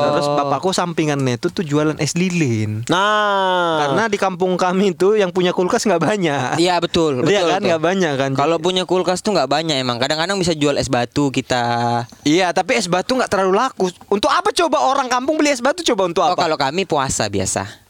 [0.06, 2.86] Terus bapakku sampingannya itu tuh jualan es lilin.
[2.86, 6.54] Nah, Karena di kampung kami itu yang punya kulkas nggak banyak.
[6.56, 7.34] Iya betul, betul.
[7.34, 8.30] Iya kan nggak banyak kan.
[8.38, 9.98] Kalau punya kulkas tuh nggak banyak emang.
[9.98, 12.06] Kadang-kadang bisa jual es batu kita.
[12.22, 13.90] Iya, tapi es batu nggak terlalu laku.
[14.06, 16.38] Untuk apa coba orang kampung beli es batu coba untuk Oh apa?
[16.40, 17.89] kalau kami puasa biasa.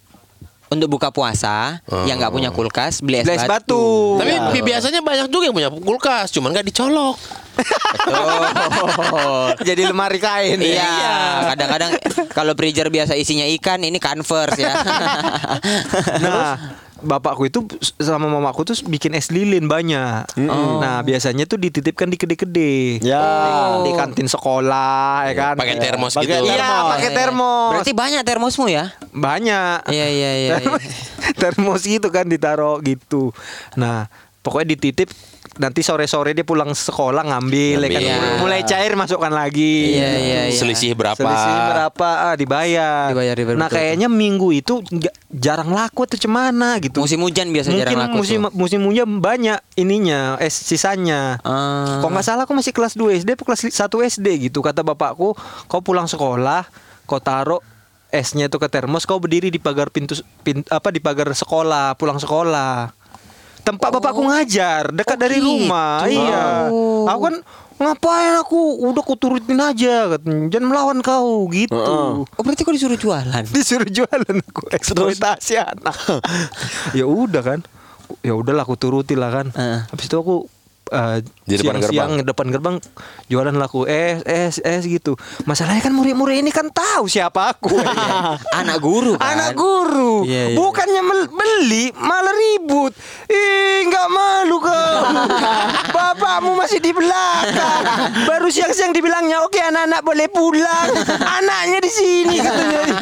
[0.70, 4.14] Untuk buka puasa, yang nggak punya kulkas beli es, Beli es batu.
[4.14, 4.22] batu.
[4.22, 4.64] Tapi Ya.
[4.64, 7.18] biasanya banyak juga yang punya kulkas, cuman nggak dicolok.
[9.66, 10.56] Jadi lemari kain.
[10.56, 10.94] Iya,
[11.50, 11.90] kadang-kadang
[12.30, 14.74] kalau freezer biasa isinya ikan, ini converse ya.
[16.20, 16.56] Nah,
[17.00, 17.64] bapakku itu
[17.98, 20.24] sama mamaku tuh bikin es lilin banyak.
[20.80, 23.00] Nah, biasanya tuh dititipkan di kede-kede.
[23.02, 23.80] ya.
[23.82, 25.54] Di kantin sekolah, ya kan?
[25.56, 26.52] Pakai termos Pakai gitu.
[26.52, 26.90] Iya, termos.
[26.92, 27.70] pakai termos.
[27.74, 28.84] Berarti banyak termosmu ya?
[29.10, 29.90] banyak.
[29.90, 30.50] Iya iya iya.
[30.62, 30.76] iya.
[31.42, 33.34] termos gitu kan ditaruh gitu.
[33.74, 34.06] Nah,
[34.40, 35.10] pokoknya dititip
[35.58, 38.00] nanti sore-sore dia pulang sekolah ngambil, ya kan?
[38.00, 38.28] Ngambil.
[38.30, 38.38] Iya.
[38.38, 39.98] mulai cair masukkan lagi.
[39.98, 40.54] Iya, iya, iya.
[40.54, 41.18] Selisih berapa?
[41.18, 43.10] Selisih berapa ah, dibayar.
[43.10, 44.74] Dibayar, dibayar, nah, betul, kayaknya minggu itu
[45.26, 47.02] jarang laku tuh cemana gitu.
[47.02, 48.52] Musim hujan biasa Mungkin jarang laku musim tuh.
[48.54, 51.42] musim hujan banyak ininya es sisanya.
[51.42, 51.98] Ah.
[51.98, 53.74] Kok nggak salah aku masih kelas 2 SD, kelas 1
[54.06, 55.34] SD gitu kata bapakku.
[55.66, 56.68] Kau pulang sekolah,
[57.04, 57.58] kau taruh
[58.10, 62.18] esnya itu ke termos, kau berdiri di pagar pintu pin- apa di pagar sekolah, pulang
[62.18, 62.99] sekolah.
[63.70, 65.46] Tempat bapakku ngajar dekat Oh, dari gitu.
[65.46, 66.02] rumah.
[66.06, 66.44] Iya.
[67.06, 67.36] Aku kan
[67.80, 70.50] ngapain aku udah ku turutin aja katanya.
[70.50, 71.72] Jangan melawan kau gitu.
[71.72, 73.44] Oh berarti kau disuruh jualan?
[73.54, 75.96] Disuruh jualan aku eksploitasi anak.
[76.98, 77.60] ya udah kan.
[78.20, 79.46] Ya udahlah aku turuti lah kan.
[79.54, 79.86] Heeh.
[79.86, 80.44] Habis itu aku
[80.90, 81.16] eh,
[81.46, 82.28] depan siang-siang gerbang.
[82.28, 82.76] depan gerbang
[83.26, 85.14] jualan laku es es es gitu.
[85.46, 87.78] Masalahnya kan murid-murid ini kan tahu siapa aku.
[88.60, 89.38] Anak guru kan?
[89.38, 90.26] Anak guru.
[90.26, 90.56] Iya, iya.
[90.58, 92.92] Bukannya beli malah ribut.
[93.30, 94.98] Ih, nggak malu kau.
[95.94, 97.82] Bapakmu masih di belakang.
[98.26, 100.88] Baru siang-siang dibilangnya, "Oke, anak-anak boleh pulang."
[101.20, 102.82] Anaknya di sini katanya.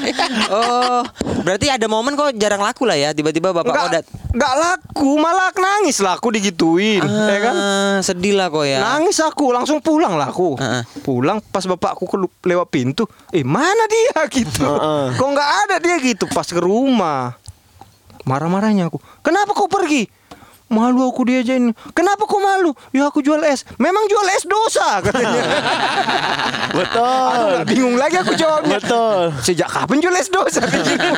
[0.49, 1.05] Oh,
[1.45, 3.13] berarti ada momen kok jarang laku lah ya.
[3.13, 7.55] Tiba-tiba bapak kau Nggak, nggak laku, malah nangis lah aku digituin, ya kan?
[8.03, 8.79] Sedih lah kok ya.
[8.81, 10.59] Nangis aku, langsung pulang lah aku.
[10.59, 10.83] Heeh.
[11.03, 12.05] Pulang pas bapakku
[12.45, 14.67] lewat pintu, eh mana dia gitu?
[15.15, 17.39] Kok nggak ada dia gitu pas ke rumah.
[18.29, 19.01] Marah-marahnya aku.
[19.25, 20.18] Kenapa kau pergi?
[20.69, 21.73] Malu aku diajain.
[21.97, 22.77] Kenapa kau malu?
[22.93, 23.65] Ya aku jual es.
[23.81, 25.43] Memang jual es dosa katanya.
[26.77, 27.49] Betul.
[27.57, 28.77] Nggak bingung lagi aku jawabnya.
[28.77, 29.33] Betul.
[29.41, 30.61] Sejak kapan jual es dosa?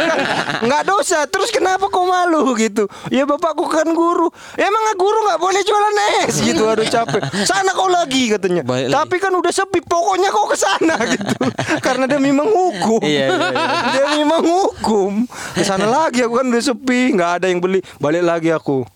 [0.66, 1.26] Nggak dosa.
[1.26, 2.86] Terus kenapa kau malu gitu?
[3.10, 4.30] Ya bapakku kan guru.
[4.54, 5.94] Emang guru nggak boleh jualan
[6.30, 6.62] es gitu.
[6.70, 7.18] Aduh capek.
[7.42, 8.62] Sana kau lagi katanya.
[8.62, 8.94] Lagi.
[8.94, 9.82] Tapi kan udah sepi.
[9.82, 11.34] Pokoknya kau ke sana gitu.
[11.82, 13.02] Karena demi menghukum.
[13.02, 13.66] Iya, iya, iya.
[13.98, 15.26] demi menghukum.
[15.58, 17.18] Ke sana lagi aku kan udah sepi.
[17.18, 17.82] Nggak ada yang beli.
[17.98, 18.86] Balik lagi aku.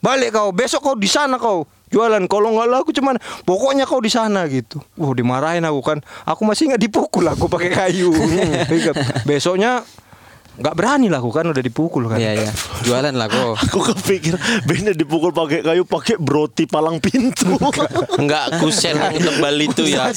[0.00, 0.48] Balik kau.
[0.52, 1.68] Besok kau di sana kau.
[1.90, 4.78] jualan kalau nggak laku cuman pokoknya kau di sana gitu.
[4.94, 5.98] Wah dimarahin aku kan.
[6.22, 8.14] Aku masih nggak dipukul aku pakai kayu.
[9.28, 9.82] Besoknya
[10.60, 12.20] nggak berani lah aku kan udah dipukul kan.
[12.20, 12.50] Iya iya.
[12.84, 13.56] Jualan lah kok.
[13.70, 14.36] Aku kepikir
[14.68, 17.56] Bene dipukul pakai kayu pakai broti palang pintu.
[18.20, 20.12] Enggak kusen tebal itu ya.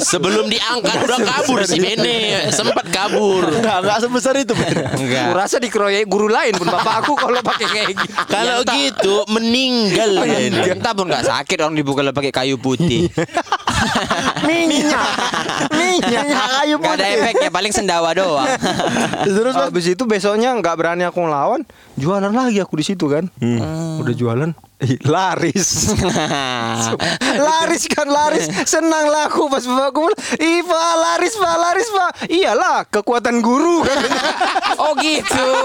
[0.00, 3.52] Sebelum diangkat udah kabur si Bene, sempat kabur.
[3.52, 4.56] Enggak, enggak sebesar itu.
[4.96, 5.28] Enggak.
[5.28, 8.04] Aku rasa dikeroyok guru lain pun bapak aku kalau pakai kayak gitu.
[8.32, 10.60] Kalau gitu meninggal dia ini.
[10.72, 13.12] Entah pun nggak sakit orang dipukul pakai kayu putih.
[14.48, 15.10] Minyak.
[15.68, 17.16] Minyak kayu Gak ada putih.
[17.20, 18.48] efeknya, paling sendawa doang.
[19.26, 21.66] Terus habis itu besoknya nggak berani aku ngelawan,
[21.98, 23.26] jualan lagi aku di situ kan.
[23.98, 25.90] Udah jualan, ih, laris.
[27.50, 32.10] laris kan laris, senang lah aku pas bapakku bilang, ih pak laris pak laris pak.
[32.30, 33.98] Iyalah kekuatan guru kan.
[34.86, 35.46] oh gitu.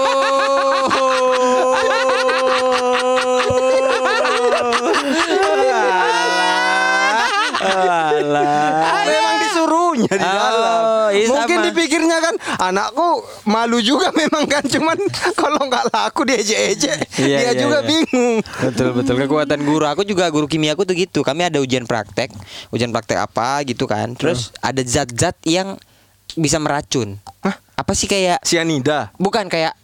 [9.02, 9.31] Memang
[9.94, 10.80] disuruhnya di dalam.
[10.82, 11.66] Oh, iya Mungkin sama.
[11.68, 13.08] dipikirnya kan anakku
[13.44, 14.96] malu juga memang kan cuman
[15.34, 17.86] kalau nggak laku dia ejek-ejek Iya, dia iya, juga iya.
[17.86, 18.36] bingung.
[18.40, 22.32] betul betul kekuatan guru aku juga guru kimia aku tuh gitu kami ada ujian praktek
[22.70, 25.76] ujian praktek apa gitu kan terus ada zat-zat yang
[26.32, 27.56] bisa meracun Hah?
[27.74, 29.12] apa sih kayak Sianida.
[29.16, 29.76] bukan kayak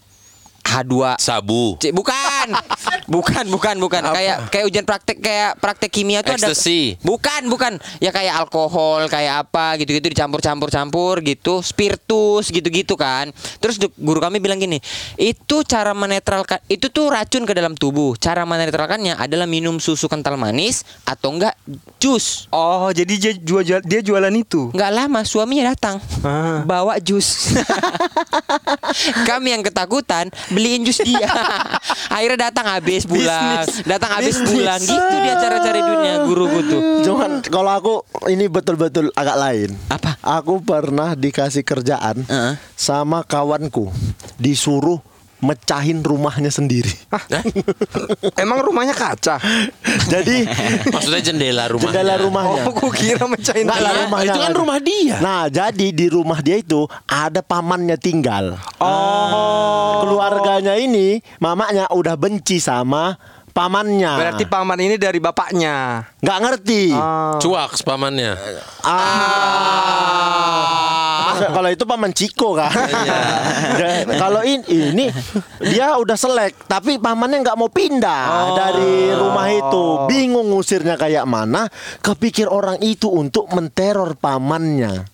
[0.68, 1.80] H2 Sabu.
[1.80, 2.46] Cik, bukan.
[3.14, 4.02] bukan, bukan, bukan.
[4.12, 6.52] Kayak kayak ujian praktek kayak praktek kimia tuh ada.
[7.00, 7.72] Bukan, bukan.
[7.98, 13.32] Ya kayak alkohol, kayak apa gitu-gitu dicampur-campur-campur gitu, spiritus gitu-gitu kan.
[13.58, 14.76] Terus guru kami bilang gini,
[15.16, 18.12] "Itu cara menetralkan itu tuh racun ke dalam tubuh.
[18.20, 21.56] Cara menetralkannya adalah minum susu kental manis atau enggak
[21.96, 24.68] jus." Oh, jadi dia jual dia jualan itu.
[24.76, 26.60] Nggak lama suaminya datang Ah.
[26.68, 27.56] bawa jus.
[29.28, 30.28] Kami yang ketakutan
[30.58, 31.30] beliin jus dia.
[32.18, 33.86] Akhirnya datang habis pulang, Bisnis.
[33.86, 34.82] datang habis pulang.
[34.82, 36.82] Gitu dia cara cari dunia guruku tuh.
[37.06, 37.94] Cuman kalau aku
[38.26, 39.70] ini betul-betul agak lain.
[39.86, 40.18] Apa?
[40.18, 42.58] Aku pernah dikasih kerjaan Heeh.
[42.74, 43.94] sama kawanku
[44.34, 44.98] disuruh
[45.38, 46.90] mecahin rumahnya sendiri.
[48.42, 49.38] Emang rumahnya kaca.
[50.06, 50.44] Jadi
[50.90, 51.86] Maksudnya jendela rumahnya.
[51.94, 52.62] jendela rumahnya.
[52.66, 54.28] Oh, aku kira mecahin Enggak lah rumahnya.
[54.28, 55.16] itu kan rumah dia.
[55.22, 58.58] Nah, jadi di rumah dia itu ada pamannya tinggal.
[58.82, 60.02] Oh.
[60.02, 63.14] Keluarganya ini mamanya udah benci sama
[63.50, 64.12] pamannya.
[64.14, 66.06] Berarti paman ini dari bapaknya.
[66.18, 66.82] nggak ngerti.
[66.94, 67.38] Ah.
[67.38, 68.34] Cuak pamannya.
[68.82, 68.98] Ah.
[68.98, 70.97] Masa-
[71.40, 72.70] Kalau itu paman Ciko kan.
[73.78, 75.06] Dan Kalau in- ini
[75.62, 78.22] dia udah selek, tapi pamannya nggak mau pindah
[78.54, 79.84] dari rumah itu.
[80.06, 81.70] Bingung ngusirnya kayak mana.
[82.00, 85.06] Kepikir orang itu untuk menteror pamannya.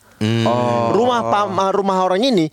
[0.91, 2.49] Rumah pam, eh, rumah orang ini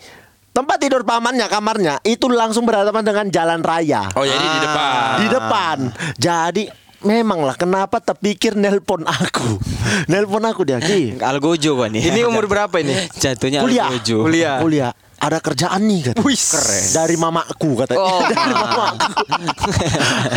[0.51, 4.11] tempat tidur pamannya kamarnya itu langsung berhadapan dengan jalan raya.
[4.11, 5.15] Oh jadi di depan.
[5.15, 5.77] Di depan.
[6.19, 6.63] Jadi
[7.01, 9.57] memanglah kenapa terpikir nelpon aku.
[10.11, 11.17] nelpon aku dia, Ki.
[11.17, 12.03] Algojo kan nih.
[12.07, 12.93] Ini umur berapa ini?
[13.13, 13.89] Jatuhnya kuliah.
[13.89, 14.17] Algojo.
[14.23, 14.57] Kuliah.
[14.59, 14.91] Kuliah.
[15.21, 16.25] Ada kerjaan nih kata.
[16.25, 16.85] Wih, keren.
[16.97, 17.93] Dari mamaku kata.
[17.93, 18.25] Oh.
[18.33, 19.11] Dari mamaku.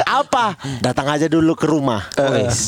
[0.04, 0.60] Apa?
[0.80, 2.04] Datang aja dulu ke rumah.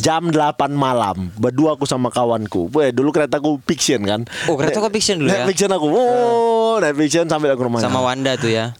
[0.00, 1.28] Jam 8 malam.
[1.36, 2.72] Berdua aku sama kawanku.
[2.72, 4.20] Weh, dulu keretaku fiction kan.
[4.48, 5.46] Oh, kereta kok fiction dulu Naik ya?
[5.52, 5.86] fiction aku.
[5.86, 7.84] Oh, naik fiction sampai aku ke rumahnya.
[7.84, 8.72] Sama Wanda tuh ya.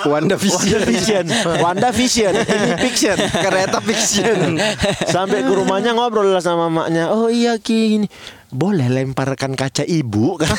[0.00, 0.80] Wanda Wanda Vision.
[0.90, 1.24] Vision,
[1.60, 4.56] Wanda Vision, ini fiction, Kereta fiction.
[5.04, 7.12] Sampai ke rumahnya ngobrol lah sama maknya.
[7.12, 8.06] Oh iya Ki, ini
[8.48, 10.48] boleh lemparkan kaca ibu kan?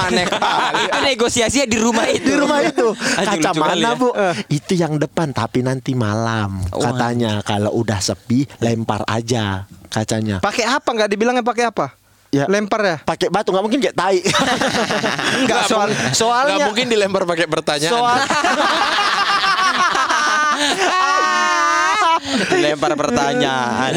[0.00, 0.88] Aneh kali.
[0.88, 2.24] Itu negosiasinya di rumah itu.
[2.24, 2.86] di rumah itu
[3.28, 3.98] kaca mana ya.
[3.98, 4.08] bu
[4.48, 10.64] itu yang depan tapi nanti malam Oh, katanya kalau udah sepi lempar aja kacanya Pakai
[10.64, 11.99] apa nggak dibilangnya pakai apa?
[12.30, 12.46] Ya.
[12.46, 12.96] Lempar ya?
[13.02, 14.22] pakai batu nggak mungkin kayak tai
[15.42, 17.90] Enggak soal Nggak soalnya mungkin dilempar pakai pertanyaan.
[17.90, 18.18] soal
[22.42, 23.92] Dilempar pertanyaan.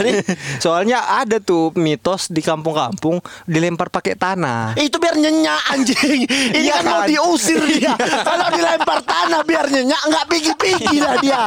[0.57, 4.75] soalnya ada tuh mitos di kampung-kampung dilempar pakai tanah.
[4.75, 6.27] itu biar nyenyak anjing ini
[6.61, 7.07] Iya kan mau kan?
[7.07, 11.43] diusir dia kalau dilempar tanah biar nyenyak nggak pigi-pigi lah dia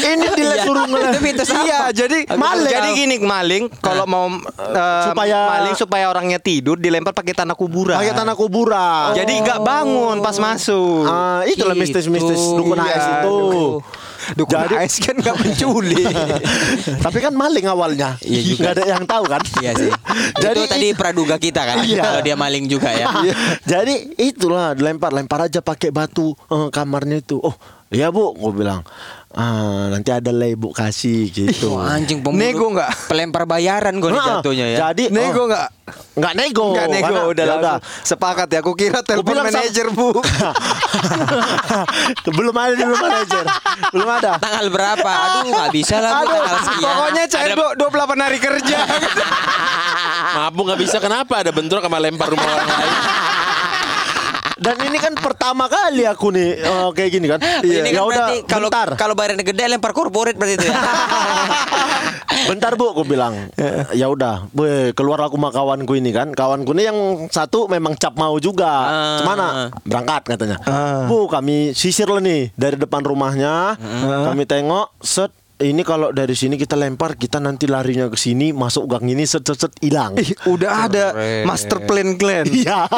[0.00, 1.60] ini disuruh Itu mitos apa?
[1.60, 2.70] Iya, jadi Maling.
[2.70, 7.94] Jadi gini maling kalau mau eh, Supaya- maling supaya orangnya tidur dilempar pakai tanah kuburan.
[7.94, 11.04] pakai tanah kuburan Jadi nggak bangun pas masuk.
[11.04, 11.82] Ah, itulah Gitu.
[11.86, 13.38] mistis-mistis dukun Iya, AS itu.
[14.36, 16.06] Dukun Jadi- AS kan nggak menculik.
[17.04, 18.16] Tapi kan maling awalnya.
[18.20, 18.60] Iya juga.
[18.60, 19.42] Nggak ada yang tahu kan?
[19.60, 19.90] Iya sih.
[20.38, 21.76] Jadi itu tadi praduga kita kan.
[21.82, 22.02] Iya.
[22.02, 23.08] Kalau dia maling juga ya.
[23.72, 27.40] Jadi itulah lempar lempar aja pakai batu eh, kamarnya itu.
[27.40, 27.54] Oh
[27.90, 28.86] iya bu, gue bilang
[29.30, 31.74] ah, nanti ada lah ibu kasih gitu.
[31.74, 32.42] Wah, anjing pembunuh.
[32.42, 32.90] Nego nggak?
[33.06, 34.78] Pelempar bayaran gue nih Ah, jatuhnya ya.
[34.86, 35.66] Jadi Nego oh, nggak?
[36.10, 36.66] nggak nego.
[36.70, 38.58] Nggak nego, Karena- udah ya langsung sepakat ya.
[38.60, 40.08] Aku kira telepon sama- manajer bu.
[42.30, 43.44] belum ada dulu manajer.
[43.90, 44.30] Belum ada.
[44.36, 45.10] Tanggal berapa?
[45.10, 46.90] Aduh, nggak bisa lah Aduh, tanggal sekian.
[46.90, 48.78] pokoknya cair dua- 28 hari kerja.
[50.36, 52.92] Maaf bu nggak bisa kenapa ada bentrok sama lempar rumah orang lain.
[54.60, 57.40] Dan ini kan pertama kali aku nih eh, kayak gini kan.
[57.64, 58.88] Ini kan ya udah kalau bentar.
[59.00, 60.76] kalau bayarnya gede lempar korporat berarti itu ya.
[62.40, 63.52] Bentar bu, aku bilang.
[63.92, 64.48] Ya udah,
[64.96, 66.32] keluar aku sama kawanku ini kan.
[66.32, 66.98] Kawanku ini yang
[67.28, 68.70] satu memang cap mau juga.
[68.70, 69.18] Ah.
[69.20, 69.48] Cemana
[69.84, 70.56] berangkat katanya.
[71.08, 73.76] Bu kami sisir lah nih dari depan rumahnya.
[74.28, 75.39] Kami tengok set.
[75.60, 79.44] Ini kalau dari sini kita lempar, kita nanti larinya ke sini, masuk gang ini, set
[79.44, 80.16] set set hilang.
[80.16, 81.04] Ih, Udah ada
[81.44, 82.48] master plan clan.
[82.60, 82.88] Iya.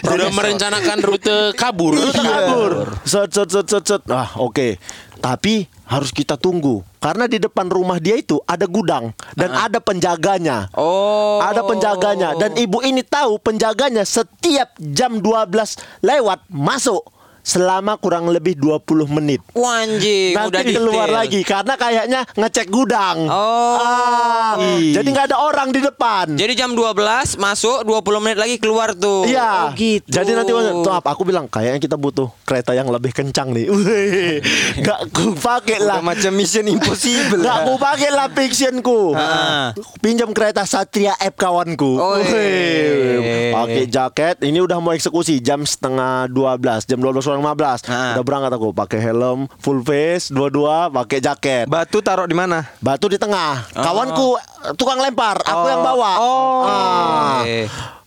[0.00, 1.92] Sudah merencanakan rute kabur.
[1.92, 2.72] Rute kabur.
[3.04, 4.02] Set set set set set.
[4.08, 4.80] Ah, oke.
[5.20, 10.72] Tapi harus kita tunggu karena di depan rumah dia itu ada gudang dan ada penjaganya.
[10.72, 11.40] Oh.
[11.44, 15.52] Ada penjaganya dan ibu ini tahu penjaganya setiap jam 12
[16.00, 17.04] lewat masuk
[17.44, 19.44] selama kurang lebih 20 menit.
[19.52, 21.20] Wah, anjing, udah Nanti keluar detail.
[21.20, 23.28] lagi karena kayaknya ngecek gudang.
[23.28, 23.76] Oh.
[23.76, 26.32] Ah, jadi nggak ada orang di depan.
[26.32, 29.28] Jadi jam 12 masuk 20 menit lagi keluar tuh.
[29.28, 29.68] Iya.
[29.68, 30.08] Oh, gitu.
[30.08, 31.12] Jadi nanti tuh apa?
[31.12, 33.68] Aku bilang kayaknya kita butuh kereta yang lebih kencang nih.
[33.74, 34.40] Wih,
[34.80, 36.00] Gak ku pakai lah.
[36.00, 37.44] Udah macam Mission Impossible.
[37.44, 39.12] Gak ku pakai lah fictionku.
[39.12, 39.76] Ah.
[40.00, 42.00] Pinjam kereta Satria F kawanku.
[42.00, 44.40] Oh, Wih, Pakai jaket.
[44.40, 47.90] Ini udah mau eksekusi jam setengah 12, jam 12 kurang 15.
[47.90, 48.14] Ah.
[48.14, 51.66] Udah berangkat aku pakai helm full face, dua-dua pakai jaket.
[51.66, 52.62] Batu taruh di mana?
[52.78, 53.66] Batu di tengah.
[53.74, 54.38] Kawanku
[54.78, 56.12] tukang lempar, aku yang bawa.
[56.22, 56.62] Oh.
[56.62, 57.42] Ah.
[57.42, 57.66] Eh.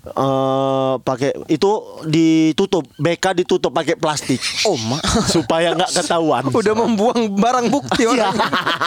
[0.09, 1.71] Eh, pakai itu
[2.03, 4.97] ditutup BK ditutup pakai plastik Oh, ma.
[5.29, 8.29] supaya nggak ketahuan Udah membuang barang bukti Iya.
[8.29, 8.35] orang.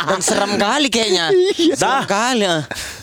[0.07, 1.29] Dan seram kali kayaknya.
[1.73, 2.03] Seram Dah.
[2.03, 2.45] kali.
[2.45, 2.62] ah.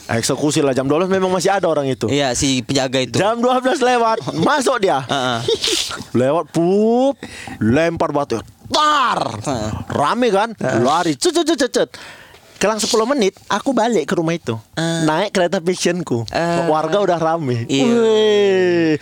[0.09, 3.15] eksekusi lah jam 12 memang masih ada orang itu Iya, si penjaga itu.
[3.15, 5.39] jam 12 lewat masuk dia Ah, ah.
[6.13, 7.20] lewat pup
[7.59, 9.70] lempar batu tar Heeh.
[9.89, 10.49] rame kan
[10.80, 11.89] lari cet cet cet, cet
[12.58, 16.66] Kelang 10 menit aku balik ke rumah itu Naik kereta fictionku Ah.
[16.66, 18.97] Warga udah rame Iya.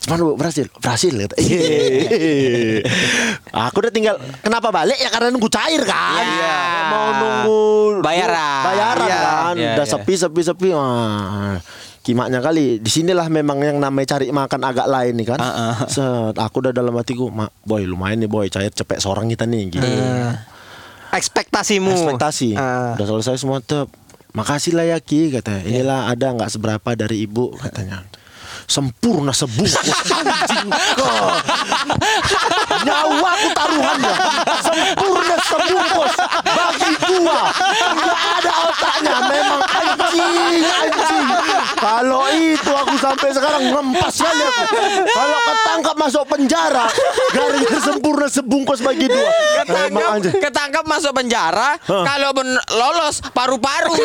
[0.00, 1.10] Cuman bu berhasil Berhasil.
[1.36, 2.86] Yeay.
[3.50, 6.58] Aku udah tinggal Kenapa balik ya karena nunggu cair kan Iya.
[6.88, 7.60] Mau nunggu
[8.00, 8.62] Bayaran.
[8.64, 9.18] Bayaran Iya.
[9.20, 9.92] kan Iya, Udah iya.
[9.92, 11.58] sepi sepi sepi Wah.
[12.00, 15.74] Kimaknya kali Di sinilah memang yang namanya cari makan agak lain nih kan Ah, ah.
[15.84, 19.68] Set, Aku udah dalam hatiku "Ma, Boy lumayan nih boy Cair cepet seorang kita nih
[19.68, 19.84] gitu
[21.10, 21.90] Ekspektasimu.
[21.90, 22.54] ekspektasi.
[22.54, 22.94] Ah.
[22.94, 23.90] udah selesai semua tuh
[24.30, 25.62] makasih lah ya Ki katanya.
[25.66, 28.06] Inilah ada nggak seberapa dari ibu katanya.
[28.70, 29.82] Sempurna sebungkus
[30.14, 31.26] anjing kau
[32.86, 34.14] nyawa aku taruhannya
[34.62, 36.14] sempurna sebungkus
[36.46, 37.40] bagi gua
[37.98, 39.14] nggak ada otaknya.
[39.26, 40.49] Memang anjing
[41.80, 44.62] kalau itu aku sampai sekarang ngempas kali aku
[45.08, 46.86] kalau ketangkap masuk penjara
[47.32, 51.76] gara-gara sempurna sebungkus bagi dua Ketangkap, ketangkap masuk penjara.
[51.84, 53.92] Kalau ben- lolos paru-paru.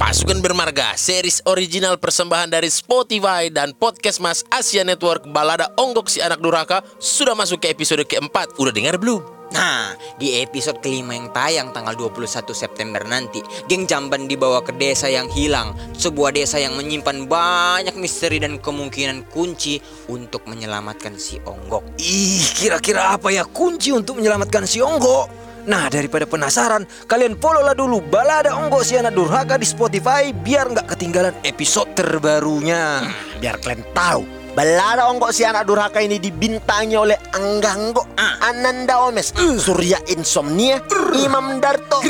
[0.00, 6.24] Pasukan Bermarga, series original persembahan dari Spotify dan podcast Mas Asia Network Balada Onggok si
[6.24, 8.56] Anak Durhaka sudah masuk ke episode keempat.
[8.56, 9.39] Udah dengar belum?
[9.50, 15.10] Nah, di episode kelima yang tayang tanggal 21 September nanti, geng Jamban dibawa ke desa
[15.10, 21.98] yang hilang, sebuah desa yang menyimpan banyak misteri dan kemungkinan kunci untuk menyelamatkan si Onggok.
[21.98, 25.26] Ih, kira-kira apa ya kunci untuk menyelamatkan si Onggo?
[25.66, 30.72] Nah, daripada penasaran, kalian follow lah dulu Balada Onggo si anak durhaka di Spotify biar
[30.72, 33.02] nggak ketinggalan episode terbarunya.
[33.40, 40.02] biar kalian tahu Balada Onggok si anak durhaka ini dibintangi oleh Angganggo, Ananda Omes, Surya
[40.10, 40.82] Insomnia,
[41.14, 42.02] Imam Darto,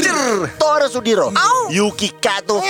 [0.56, 1.28] Tora Sudiro,
[1.68, 2.64] Yuki Kato,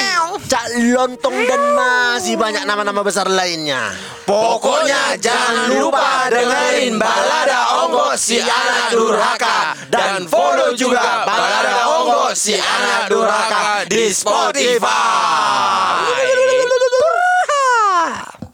[0.51, 3.95] Cak Lontong dan masih banyak nama-nama besar lainnya.
[4.27, 9.75] Pokoknya jangan lupa dengerin Balada Onggok si Anak Durhaka.
[9.91, 14.91] Dan follow juga Balada Onggok si Anak Durhaka di Spotify.